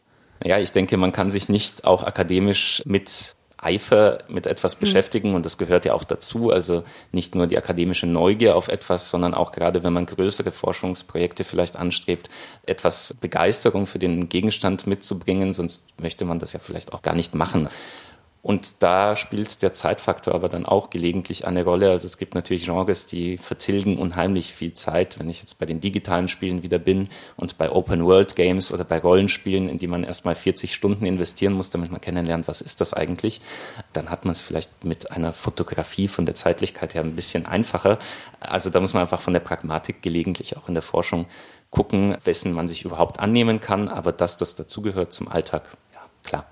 [0.43, 5.45] Ja, ich denke, man kann sich nicht auch akademisch mit Eifer mit etwas beschäftigen und
[5.45, 6.49] das gehört ja auch dazu.
[6.49, 11.43] Also nicht nur die akademische Neugier auf etwas, sondern auch gerade, wenn man größere Forschungsprojekte
[11.43, 12.29] vielleicht anstrebt,
[12.65, 17.35] etwas Begeisterung für den Gegenstand mitzubringen, sonst möchte man das ja vielleicht auch gar nicht
[17.35, 17.67] machen.
[18.41, 21.91] Und da spielt der Zeitfaktor aber dann auch gelegentlich eine Rolle.
[21.91, 25.19] Also es gibt natürlich Genres, die vertilgen unheimlich viel Zeit.
[25.19, 29.67] Wenn ich jetzt bei den digitalen Spielen wieder bin und bei Open-World-Games oder bei Rollenspielen,
[29.67, 33.41] in die man erstmal 40 Stunden investieren muss, damit man kennenlernt, was ist das eigentlich,
[33.91, 37.99] dann hat man es vielleicht mit einer Fotografie von der Zeitlichkeit her ein bisschen einfacher.
[38.39, 41.25] Also da muss man einfach von der Pragmatik gelegentlich auch in der Forschung
[41.71, 43.89] gucken, wessen man sich überhaupt annehmen kann.
[43.89, 46.45] Aber dass das dazugehört zum Alltag, ja, klar.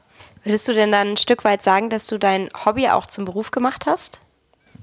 [0.48, 3.52] Würdest du denn dann ein Stück weit sagen, dass du dein Hobby auch zum Beruf
[3.52, 4.22] gemacht hast?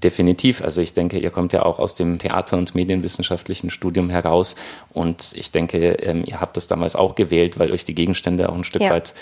[0.02, 0.60] Definitiv.
[0.60, 4.56] Also ich denke, ihr kommt ja auch aus dem Theater- und Medienwissenschaftlichen Studium heraus.
[4.90, 8.54] Und ich denke, ähm, ihr habt das damals auch gewählt, weil euch die Gegenstände auch
[8.54, 8.90] ein Stück ja.
[8.90, 9.14] weit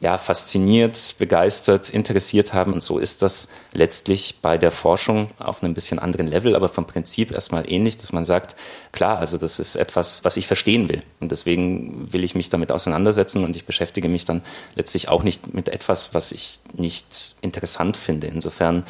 [0.00, 2.72] ja, fasziniert, begeistert, interessiert haben.
[2.72, 6.86] Und so ist das letztlich bei der Forschung auf einem bisschen anderen Level, aber vom
[6.86, 8.56] Prinzip erstmal ähnlich, dass man sagt,
[8.90, 11.02] klar, also das ist etwas, was ich verstehen will.
[11.20, 14.42] Und deswegen will ich mich damit auseinandersetzen und ich beschäftige mich dann
[14.74, 18.26] letztlich auch nicht mit etwas, was ich nicht interessant finde.
[18.26, 18.84] Insofern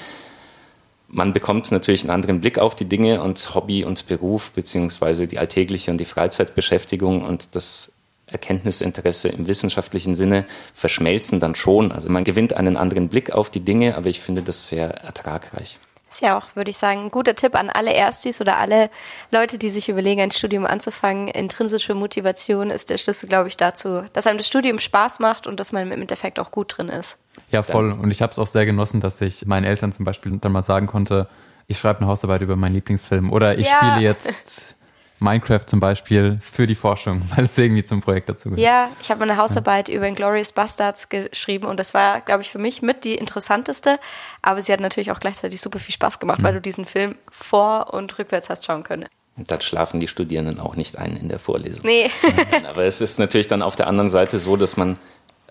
[1.06, 5.38] man bekommt natürlich einen anderen Blick auf die Dinge und Hobby und Beruf beziehungsweise die
[5.38, 7.93] alltägliche und die Freizeitbeschäftigung und das
[8.26, 11.92] Erkenntnisinteresse im wissenschaftlichen Sinne verschmelzen dann schon.
[11.92, 15.78] Also man gewinnt einen anderen Blick auf die Dinge, aber ich finde das sehr ertragreich.
[16.08, 18.88] Ist ja auch, würde ich sagen, ein guter Tipp an alle Erstis oder alle
[19.32, 21.26] Leute, die sich überlegen, ein Studium anzufangen.
[21.26, 25.58] Intrinsische Motivation ist der Schlüssel, glaube ich, dazu, dass einem das Studium Spaß macht und
[25.58, 27.18] dass man im Endeffekt auch gut drin ist.
[27.50, 27.90] Ja, voll.
[27.90, 30.62] Und ich habe es auch sehr genossen, dass ich meinen Eltern zum Beispiel dann mal
[30.62, 31.28] sagen konnte,
[31.66, 33.78] ich schreibe eine Hausarbeit über meinen Lieblingsfilm oder ich ja.
[33.78, 34.76] spiele jetzt
[35.24, 38.60] Minecraft zum Beispiel für die Forschung, weil es irgendwie zum Projekt dazu gehört.
[38.60, 39.96] Ja, ich habe eine Hausarbeit ja.
[39.96, 43.98] über Inglourious Bastards geschrieben und das war, glaube ich, für mich mit die interessanteste.
[44.42, 46.44] Aber sie hat natürlich auch gleichzeitig super viel Spaß gemacht, mhm.
[46.44, 49.06] weil du diesen Film vor- und rückwärts hast schauen können.
[49.37, 51.82] Und dann schlafen die Studierenden auch nicht ein in der Vorlesung.
[51.84, 52.10] Nee.
[52.68, 54.96] Aber es ist natürlich dann auf der anderen Seite so, dass man,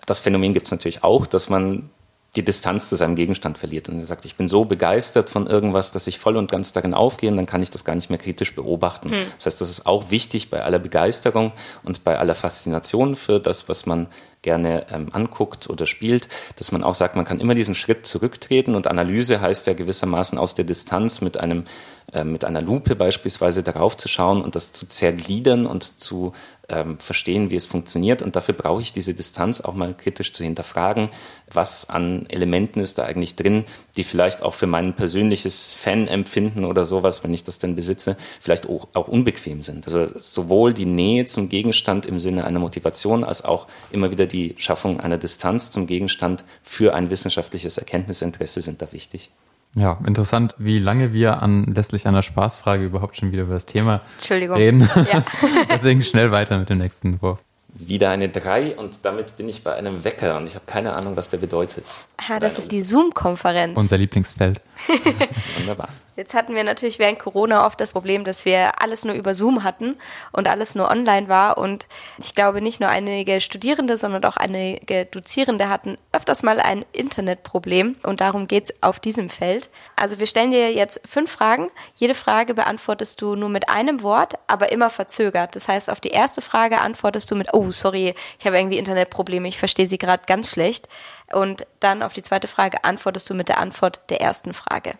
[0.06, 1.90] das Phänomen gibt es natürlich auch, dass man
[2.36, 3.88] die Distanz zu seinem Gegenstand verliert.
[3.88, 6.94] Und er sagt, ich bin so begeistert von irgendwas, dass ich voll und ganz darin
[6.94, 9.10] aufgehe und dann kann ich das gar nicht mehr kritisch beobachten.
[9.10, 9.18] Hm.
[9.36, 11.52] Das heißt, das ist auch wichtig bei aller Begeisterung
[11.84, 14.08] und bei aller Faszination für das, was man
[14.44, 18.76] gerne ähm, anguckt oder spielt, dass man auch sagt, man kann immer diesen Schritt zurücktreten
[18.76, 21.64] und Analyse heißt ja gewissermaßen aus der Distanz mit einem
[22.12, 26.32] äh, mit einer Lupe beispielsweise darauf zu schauen und das zu zergliedern und zu
[26.68, 28.22] ähm, verstehen, wie es funktioniert.
[28.22, 31.08] Und dafür brauche ich diese Distanz auch mal kritisch zu hinterfragen,
[31.52, 33.64] was an Elementen ist da eigentlich drin,
[33.96, 38.68] die vielleicht auch für mein persönliches Fanempfinden oder sowas, wenn ich das denn besitze, vielleicht
[38.68, 39.86] auch, auch unbequem sind.
[39.86, 44.33] Also sowohl die Nähe zum Gegenstand im Sinne einer Motivation als auch immer wieder die
[44.58, 49.30] Schaffung einer Distanz zum Gegenstand für ein wissenschaftliches Erkenntnisinteresse sind da wichtig.
[49.76, 54.88] Ja, interessant, wie lange wir anlässlich einer Spaßfrage überhaupt schon wieder über das Thema reden.
[55.12, 55.24] Ja.
[55.68, 57.40] Deswegen schnell weiter mit dem nächsten Wurf.
[57.76, 61.16] Wieder eine 3 und damit bin ich bei einem Wecker und ich habe keine Ahnung,
[61.16, 61.84] was der bedeutet.
[62.18, 63.76] Ah, das ist die Zoom-Konferenz.
[63.76, 64.60] Unser Lieblingsfeld.
[65.58, 65.88] Wunderbar.
[66.16, 69.64] Jetzt hatten wir natürlich während Corona oft das Problem, dass wir alles nur über Zoom
[69.64, 69.96] hatten
[70.30, 71.58] und alles nur online war.
[71.58, 76.84] Und ich glaube, nicht nur einige Studierende, sondern auch einige Dozierende hatten öfters mal ein
[76.92, 77.96] Internetproblem.
[78.04, 79.70] Und darum geht es auf diesem Feld.
[79.96, 81.70] Also wir stellen dir jetzt fünf Fragen.
[81.96, 85.56] Jede Frage beantwortest du nur mit einem Wort, aber immer verzögert.
[85.56, 89.48] Das heißt, auf die erste Frage antwortest du mit, oh, sorry, ich habe irgendwie Internetprobleme,
[89.48, 90.88] ich verstehe sie gerade ganz schlecht.
[91.32, 94.94] Und dann auf die zweite Frage antwortest du mit der Antwort der ersten Frage.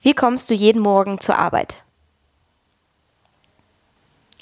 [0.00, 1.82] Wie kommst du jeden Morgen zur Arbeit?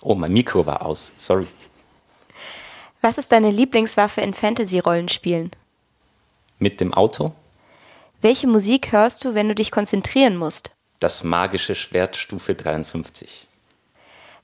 [0.03, 1.13] Oh, mein Mikro war aus.
[1.17, 1.47] Sorry.
[3.01, 5.51] Was ist deine Lieblingswaffe in Fantasy-Rollenspielen?
[6.59, 7.33] Mit dem Auto.
[8.21, 10.71] Welche Musik hörst du, wenn du dich konzentrieren musst?
[11.01, 13.47] Das magische Schwert Stufe 53.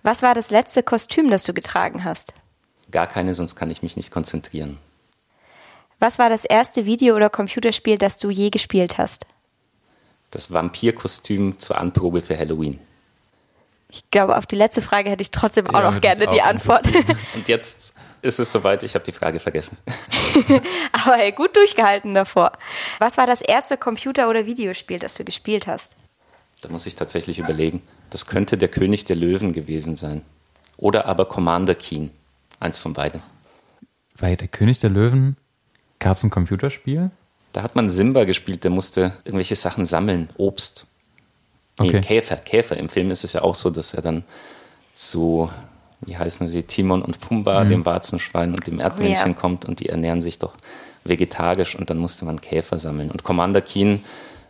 [0.03, 2.35] Was war das letzte Kostüm, das du getragen hast?
[2.91, 4.79] Gar keine, sonst kann ich mich nicht konzentrieren.
[5.99, 9.27] Was war das erste Video- oder Computerspiel, das du je gespielt hast?
[10.33, 12.81] Das Vampirkostüm zur Anprobe für Halloween?
[13.89, 16.87] Ich glaube, auf die letzte Frage hätte ich trotzdem auch ja, noch gerne die Antwort.
[17.35, 17.93] Und jetzt
[18.23, 19.77] ist es soweit, ich habe die Frage vergessen.
[20.93, 22.53] Aber hey, gut durchgehalten davor.
[22.99, 25.97] Was war das erste Computer- oder Videospiel, das du gespielt hast?
[26.63, 27.83] Da muss ich tatsächlich überlegen.
[28.09, 30.23] Das könnte der König der Löwen gewesen sein.
[30.79, 32.11] Oder aber Commander Keen.
[32.61, 33.23] Eins von beiden.
[34.19, 35.37] Bei der König der Löwen
[35.99, 37.11] gab es ein Computerspiel?
[37.53, 40.87] Da hat man Simba gespielt, der musste irgendwelche Sachen sammeln, Obst.
[41.79, 42.01] Nee, okay.
[42.01, 42.77] Käfer, Käfer.
[42.77, 44.25] Im Film ist es ja auch so, dass er dann
[44.95, 45.51] zu,
[46.01, 47.71] wie heißen sie, Timon und Pumba, mhm.
[47.71, 49.41] dem Warzenschwein und dem Erdmännchen oh, ja.
[49.41, 50.55] kommt und die ernähren sich doch
[51.05, 53.11] vegetarisch und dann musste man Käfer sammeln.
[53.11, 54.05] Und Commander Keen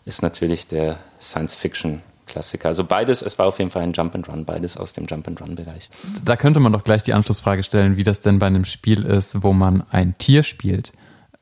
[0.05, 2.69] ist natürlich der Science-Fiction Klassiker.
[2.69, 5.29] Also beides, es war auf jeden Fall ein Jump and Run, beides aus dem Jump
[5.29, 5.91] and Run Bereich.
[6.25, 9.43] Da könnte man doch gleich die Anschlussfrage stellen, wie das denn bei einem Spiel ist,
[9.43, 10.93] wo man ein Tier spielt.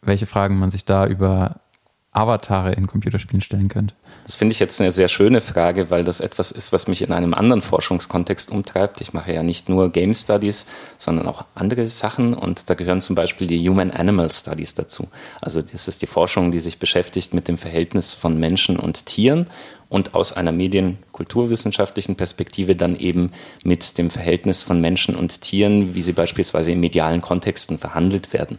[0.03, 1.61] Welche Fragen man sich da über
[2.13, 3.95] Avatare in Computerspielen stellen könnte?
[4.25, 7.13] Das finde ich jetzt eine sehr schöne Frage, weil das etwas ist, was mich in
[7.13, 9.01] einem anderen Forschungskontext umtreibt.
[9.01, 10.67] Ich mache ja nicht nur Game Studies,
[10.99, 15.09] sondern auch andere Sachen und da gehören zum Beispiel die Human Animal Studies dazu.
[15.41, 19.47] Also das ist die Forschung, die sich beschäftigt mit dem Verhältnis von Menschen und Tieren
[19.89, 23.31] und aus einer medienkulturwissenschaftlichen Perspektive dann eben
[23.63, 28.59] mit dem Verhältnis von Menschen und Tieren, wie sie beispielsweise in medialen Kontexten verhandelt werden.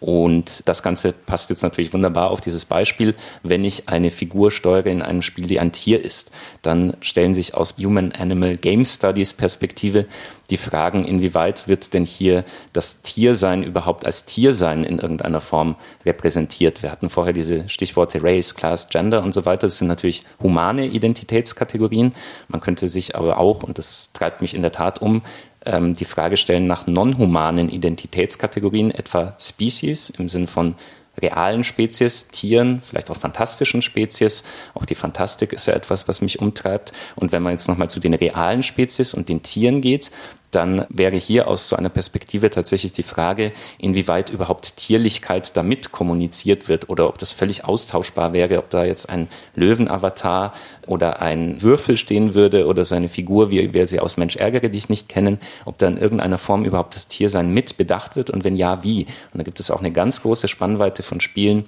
[0.00, 3.14] Und das Ganze passt jetzt natürlich wunderbar auf dieses Beispiel.
[3.42, 6.30] Wenn ich eine Figur steuere in einem Spiel, die ein Tier ist,
[6.62, 10.06] dann stellen sich aus Human-Animal Game Studies Perspektive
[10.50, 16.82] die Fragen, inwieweit wird denn hier das Tiersein überhaupt als Tiersein in irgendeiner Form repräsentiert.
[16.82, 19.66] Wir hatten vorher diese Stichworte Race, Class, Gender und so weiter.
[19.66, 22.14] Das sind natürlich humane Identitätskategorien.
[22.48, 25.22] Man könnte sich aber auch, und das treibt mich in der Tat um,
[25.66, 30.76] ähm, die Frage stellen nach non-humanen Identitätskategorien, etwa Species im Sinn von
[31.20, 34.44] realen Spezies, Tieren, vielleicht auch fantastischen Spezies.
[34.74, 36.92] Auch die Fantastik ist ja etwas, was mich umtreibt.
[37.14, 40.10] Und wenn man jetzt nochmal zu den realen Spezies und den Tieren geht,
[40.54, 46.68] dann wäre hier aus so einer Perspektive tatsächlich die Frage, inwieweit überhaupt Tierlichkeit damit kommuniziert
[46.68, 50.52] wird oder ob das völlig austauschbar wäre, ob da jetzt ein Löwenavatar
[50.86, 54.88] oder ein Würfel stehen würde oder seine Figur, wie wir sie aus Mensch ärgere dich
[54.88, 58.56] nicht kennen, ob da in irgendeiner Form überhaupt das Tiersein mit bedacht wird und wenn
[58.56, 59.06] ja, wie.
[59.32, 61.64] Und da gibt es auch eine ganz große Spannweite von Spielen,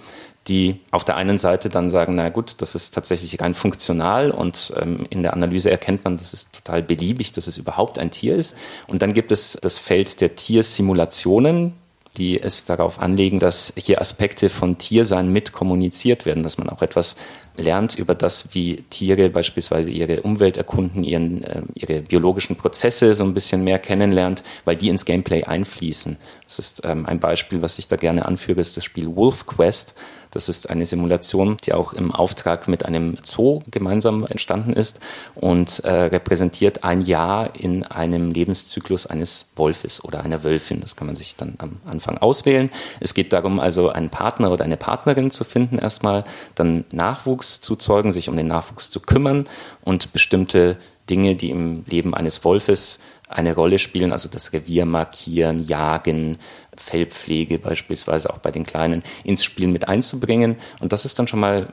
[0.49, 4.73] die auf der einen Seite dann sagen, na gut, das ist tatsächlich rein funktional und
[4.81, 8.37] ähm, in der Analyse erkennt man, das ist total beliebig, dass es überhaupt ein Tier
[8.37, 8.57] ist.
[8.87, 11.75] Und dann gibt es das Feld der Tiersimulationen,
[12.17, 16.83] die es darauf anlegen, dass hier Aspekte von Tiersein mit kommuniziert werden, dass man auch
[16.83, 17.17] etwas
[17.57, 23.25] lernt über das, wie Tiere beispielsweise ihre Umwelt erkunden, ihren, äh, ihre biologischen Prozesse so
[23.25, 26.17] ein bisschen mehr kennenlernt, weil die ins Gameplay einfließen.
[26.45, 29.95] Das ist ähm, ein Beispiel, was ich da gerne anführe, ist das Spiel Wolf Quest.
[30.31, 35.01] Das ist eine Simulation, die auch im Auftrag mit einem Zoo gemeinsam entstanden ist
[35.35, 40.83] und äh, repräsentiert ein Jahr in einem Lebenszyklus eines Wolfes oder einer Wölfin.
[40.83, 42.71] Das kann man sich dann am Anfang auswählen.
[43.01, 47.77] Es geht darum, also einen Partner oder eine Partnerin zu finden erstmal, dann Nachwuchs zu
[47.77, 49.47] zeugen, sich um den Nachwuchs zu kümmern
[49.83, 50.77] und bestimmte
[51.09, 56.39] Dinge, die im Leben eines Wolfes eine Rolle spielen, also das Revier markieren, jagen,
[56.77, 60.57] Fellpflege beispielsweise auch bei den Kleinen ins Spiel mit einzubringen.
[60.81, 61.73] Und das ist dann schon mal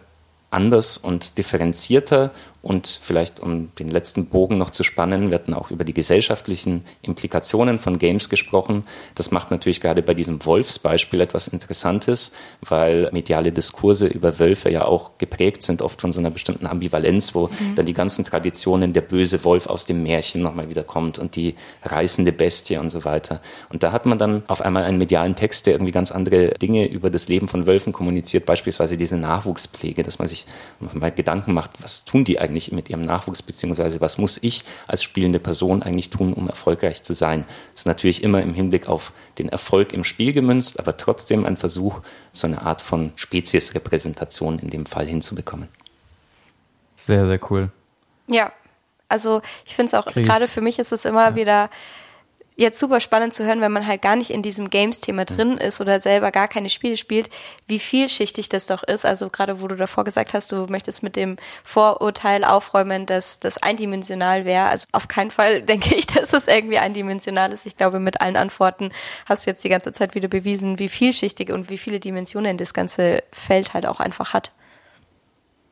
[0.50, 2.32] anders und differenzierter
[2.64, 7.78] und vielleicht, um den letzten Bogen noch zu spannen, hatten auch über die gesellschaftlichen Implikationen
[7.78, 8.86] von Games gesprochen.
[9.16, 14.86] Das macht natürlich gerade bei diesem Wolfsbeispiel etwas Interessantes, weil mediale Diskurse über Wölfe ja
[14.86, 17.76] auch geprägt sind, oft von so einer bestimmten Ambivalenz, wo mhm.
[17.76, 21.56] dann die ganzen Traditionen, der böse Wolf aus dem Märchen nochmal wieder kommt und die
[21.84, 23.42] reißende Bestie und so weiter.
[23.74, 26.88] Und da hat man dann auf einmal einen medialen Text, der irgendwie ganz andere Dinge
[26.88, 30.46] über das Leben von Wölfen kommuniziert, beispielsweise diese Nachwuchspflege, dass man sich
[30.94, 32.53] mal Gedanken macht, was tun die eigentlich?
[32.54, 37.02] Eigentlich mit ihrem Nachwuchs, beziehungsweise was muss ich als spielende Person eigentlich tun, um erfolgreich
[37.02, 37.46] zu sein.
[37.72, 41.58] Das ist natürlich immer im Hinblick auf den Erfolg im Spiel gemünzt, aber trotzdem ein
[41.58, 45.68] Versuch, so eine Art von Speziesrepräsentation in dem Fall hinzubekommen.
[46.96, 47.70] Sehr, sehr cool.
[48.28, 48.52] Ja,
[49.10, 51.36] also ich finde es auch, gerade für mich ist es immer ja.
[51.36, 51.70] wieder
[52.56, 55.82] jetzt super spannend zu hören, wenn man halt gar nicht in diesem Games-Thema drin ist
[55.82, 57.30] oder selber gar keine Spiele spielt,
[57.68, 59.06] wie vielschichtig das doch ist.
[59.06, 63.62] Also gerade wo du davor gesagt hast, du möchtest mit dem Vorurteil aufräumen, dass das
[63.62, 64.68] eindimensional wäre.
[64.68, 67.66] Also auf keinen Fall denke ich, dass es irgendwie eindimensional ist.
[67.66, 68.92] Ich glaube, mit allen Antworten
[69.28, 72.74] hast du jetzt die ganze Zeit wieder bewiesen, wie vielschichtig und wie viele Dimensionen das
[72.74, 74.52] ganze Feld halt auch einfach hat.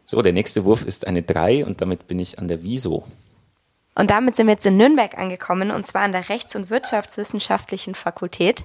[0.06, 3.06] So, der nächste Wurf ist eine 3 und damit bin ich an der Wieso.
[3.96, 7.96] Und damit sind wir jetzt in Nürnberg angekommen, und zwar an der Rechts- und Wirtschaftswissenschaftlichen
[7.96, 8.64] Fakultät.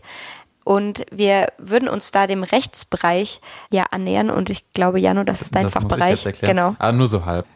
[0.64, 4.30] Und wir würden uns da dem Rechtsbereich ja annähern.
[4.30, 6.24] Und ich glaube, Jano, das ist dein das Fachbereich.
[6.40, 6.74] genau.
[6.78, 7.46] Aber nur so halb.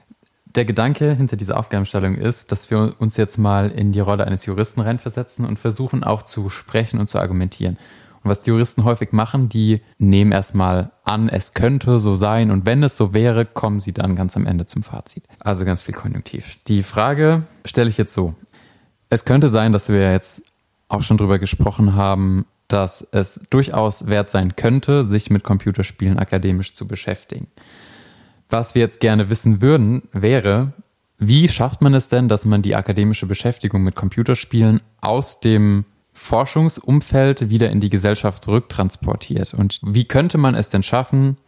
[0.45, 4.47] Der Gedanke hinter dieser Aufgabenstellung ist, dass wir uns jetzt mal in die Rolle eines
[4.47, 7.79] Juristen reinversetzen und versuchen auch zu sprechen und zu argumentieren.
[8.23, 12.67] Und was die Juristen häufig machen, die nehmen erstmal an, es könnte so sein und
[12.67, 15.25] wenn es so wäre, kommen sie dann ganz am Ende zum Fazit.
[15.39, 16.59] Also ganz viel Konjunktiv.
[16.67, 18.35] Die Frage stelle ich jetzt so.
[19.09, 20.43] Es könnte sein, dass wir jetzt
[20.89, 26.75] auch schon drüber gesprochen haben, dass es durchaus wert sein könnte, sich mit Computerspielen akademisch
[26.75, 27.49] zu beschäftigen.
[28.49, 30.73] Was wir jetzt gerne wissen würden, wäre,
[31.19, 35.85] wie schafft man es denn, dass man die akademische Beschäftigung mit Computerspielen aus dem
[36.21, 39.55] Forschungsumfeld wieder in die Gesellschaft rücktransportiert.
[39.55, 41.39] Und wie könnte man es denn schaffen,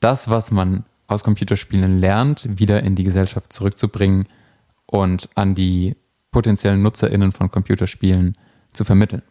[0.00, 4.26] das, was man aus Computerspielen lernt, wieder in die Gesellschaft zurückzubringen
[4.84, 5.96] und an die
[6.32, 8.36] potenziellen NutzerInnen von Computerspielen
[8.72, 9.22] zu vermitteln?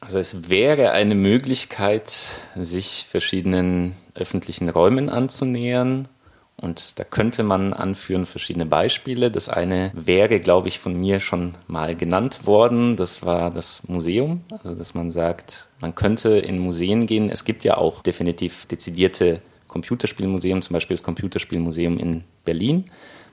[0.00, 6.08] Also es wäre eine Möglichkeit, sich verschiedenen öffentlichen Räumen anzunähern.
[6.56, 9.30] Und da könnte man anführen verschiedene Beispiele.
[9.30, 12.96] Das eine wäre, glaube ich, von mir schon mal genannt worden.
[12.96, 14.42] Das war das Museum.
[14.50, 17.28] Also, dass man sagt, man könnte in Museen gehen.
[17.28, 22.84] Es gibt ja auch definitiv dezidierte Computerspielmuseen, zum Beispiel das Computerspielmuseum in Berlin.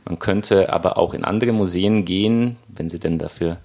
[0.03, 3.57] Man könnte aber auch in andere Museen gehen, wenn sie denn dafür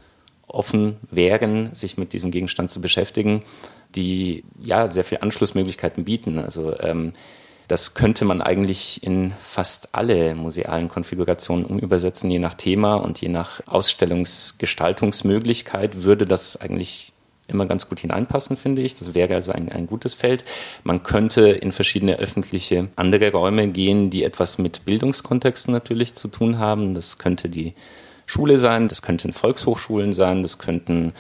[0.47, 3.43] offen wären, sich mit diesem Gegenstand zu beschäftigen,
[3.95, 6.39] die ja sehr viele Anschlussmöglichkeiten bieten.
[6.39, 7.15] Also ähm,
[7.69, 13.29] das könnte man eigentlich in fast alle musealen Konfigurationen umübersetzen, je nach Thema und je
[13.29, 17.13] nach Ausstellungsgestaltungsmöglichkeit würde das eigentlich
[17.49, 18.95] immer ganz gut hineinpassen, finde ich.
[18.95, 20.45] Das wäre also ein, ein gutes Feld.
[20.85, 26.59] Man könnte in verschiedene öffentliche andere Räume gehen, die etwas mit Bildungskontexten natürlich zu tun
[26.59, 26.95] haben.
[26.95, 27.75] Das könnte die
[28.27, 31.13] Schule sein, das könnten Volkshochschulen sein, das könnten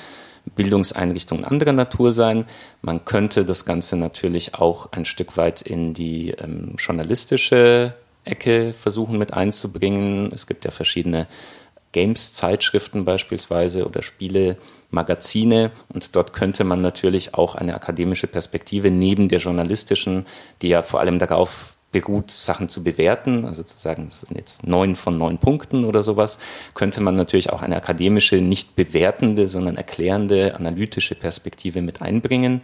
[0.56, 2.46] Bildungseinrichtungen anderer Natur sein.
[2.82, 7.94] Man könnte das Ganze natürlich auch ein Stück weit in die ähm, journalistische
[8.24, 10.32] Ecke versuchen mit einzubringen.
[10.32, 11.28] Es gibt ja verschiedene
[11.92, 14.56] Games-Zeitschriften beispielsweise oder Spiele,
[14.90, 20.26] Magazine und dort könnte man natürlich auch eine akademische Perspektive neben der journalistischen,
[20.62, 24.66] die ja vor allem darauf beruht, Sachen zu bewerten, also zu sagen, das sind jetzt
[24.66, 26.38] neun von neun Punkten oder sowas,
[26.74, 32.60] könnte man natürlich auch eine akademische, nicht bewertende, sondern erklärende, analytische Perspektive mit einbringen.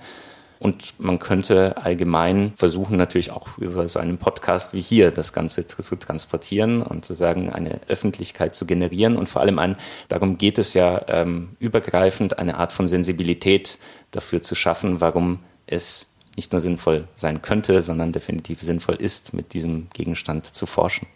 [0.62, 5.66] Und man könnte allgemein versuchen, natürlich auch über so einen Podcast wie hier das Ganze
[5.66, 9.16] zu transportieren und zu sagen, eine Öffentlichkeit zu generieren.
[9.16, 9.74] Und vor allem ein,
[10.06, 13.76] darum geht es ja ähm, übergreifend, eine Art von Sensibilität
[14.12, 19.54] dafür zu schaffen, warum es nicht nur sinnvoll sein könnte, sondern definitiv sinnvoll ist, mit
[19.54, 21.06] diesem Gegenstand zu forschen.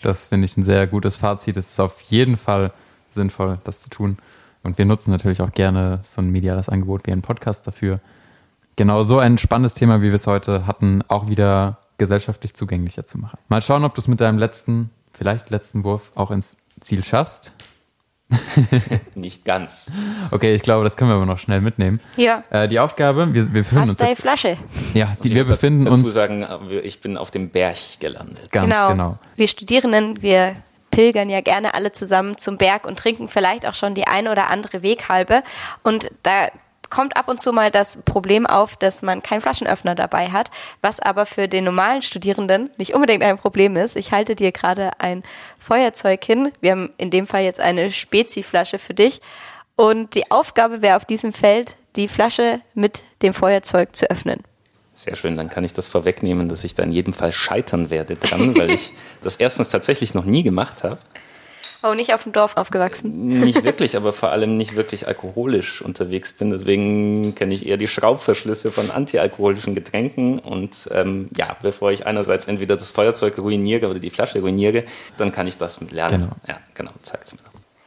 [0.00, 1.56] Das finde ich ein sehr gutes Fazit.
[1.56, 2.72] Es ist auf jeden Fall
[3.10, 4.18] sinnvoll, das zu tun.
[4.62, 8.00] Und wir nutzen natürlich auch gerne so ein mediales Angebot wie ein Podcast dafür.
[8.76, 13.18] Genau so ein spannendes Thema, wie wir es heute hatten, auch wieder gesellschaftlich zugänglicher zu
[13.18, 13.38] machen.
[13.48, 17.52] Mal schauen, ob du es mit deinem letzten, vielleicht letzten Wurf auch ins Ziel schaffst.
[19.14, 19.90] Nicht ganz.
[20.30, 22.00] Okay, ich glaube, das können wir aber noch schnell mitnehmen.
[22.16, 22.44] Ja.
[22.50, 24.56] Äh, die Aufgabe, wir, wir befinden Hast uns deine jetzt, Flasche.
[24.94, 26.46] ja, die, Muss wir ich befinden dazu uns sagen,
[26.82, 28.50] ich bin auf dem Berg gelandet.
[28.52, 29.18] ganz genau.
[29.36, 30.56] Wir Studierenden, wir
[30.90, 34.50] pilgern ja gerne alle zusammen zum Berg und trinken vielleicht auch schon die eine oder
[34.50, 35.42] andere Weghalbe.
[35.82, 36.48] Und da
[36.90, 40.50] kommt ab und zu mal das Problem auf, dass man keinen Flaschenöffner dabei hat,
[40.82, 43.96] was aber für den normalen Studierenden nicht unbedingt ein Problem ist.
[43.96, 45.22] Ich halte dir gerade ein
[45.58, 46.52] Feuerzeug hin.
[46.60, 49.20] Wir haben in dem Fall jetzt eine Speziflasche für dich.
[49.76, 54.42] Und die Aufgabe wäre auf diesem Feld, die Flasche mit dem Feuerzeug zu öffnen.
[54.92, 58.16] Sehr schön, dann kann ich das vorwegnehmen, dass ich da in jedem Fall scheitern werde
[58.16, 60.98] dran, weil ich das erstens tatsächlich noch nie gemacht habe.
[61.82, 63.40] Oh, nicht auf dem Dorf aufgewachsen.
[63.40, 66.50] Nicht wirklich, aber vor allem nicht wirklich alkoholisch unterwegs bin.
[66.50, 70.38] Deswegen kenne ich eher die Schraubverschlüsse von antialkoholischen Getränken.
[70.38, 74.84] Und ähm, ja, bevor ich einerseits entweder das Feuerzeug ruiniere oder die Flasche ruiniere,
[75.16, 76.22] dann kann ich das lernen.
[76.22, 76.32] Genau.
[76.46, 77.40] Ja, genau, zeigt es mir.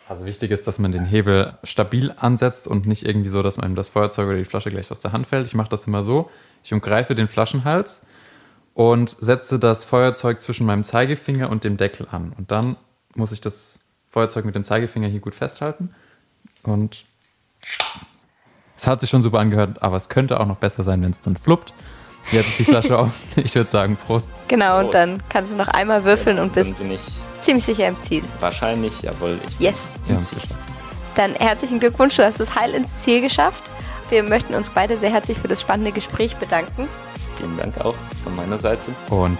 [0.10, 3.76] Also wichtig ist, dass man den Hebel stabil ansetzt und nicht irgendwie so, dass einem
[3.76, 5.48] das Feuerzeug oder die Flasche gleich aus der Hand fällt.
[5.48, 6.30] Ich mache das immer so.
[6.64, 8.02] Ich umgreife den Flaschenhals
[8.74, 12.34] und setze das Feuerzeug zwischen meinem Zeigefinger und dem Deckel an.
[12.38, 12.76] Und dann
[13.16, 13.83] muss ich das
[14.14, 15.94] Feuerzeug mit dem Zeigefinger hier gut festhalten.
[16.64, 17.04] Und
[18.78, 21.20] es hat sich schon super angehört, aber es könnte auch noch besser sein, wenn es
[21.22, 21.74] dann fluppt.
[22.32, 23.10] Jetzt ist die Flasche auf.
[23.36, 24.30] Ich würde sagen, Prost.
[24.48, 24.86] Genau, Prost.
[24.86, 26.86] und dann kannst du noch einmal würfeln und Dann bist
[27.40, 28.24] ziemlich sicher im Ziel.
[28.40, 29.78] wahrscheinlich, jawohl, ich bin Yes.
[30.08, 30.38] Im Ziel.
[30.40, 30.60] geschafft.
[31.16, 33.64] Dann herzlichen Glückwunsch, du hast es heil ins Ziel geschafft.
[34.10, 36.88] Wir möchten uns beide sehr herzlich für das spannende Gespräch bedanken.
[37.38, 38.92] Vielen Dank auch von meiner Seite.
[39.10, 39.38] Und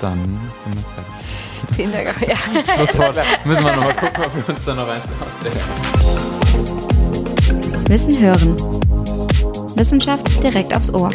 [0.00, 0.18] dann
[0.64, 1.12] sind wir fertig.
[1.74, 2.08] Vielen Dank.
[2.08, 2.20] auch.
[2.26, 2.36] Ja.
[2.74, 3.16] Schlusswort.
[3.44, 5.60] Müssen wir nochmal gucken, ob wir uns da noch eins ausdenken.
[7.88, 8.56] Wissen hören.
[9.76, 11.10] Wissenschaft direkt aufs Ohr.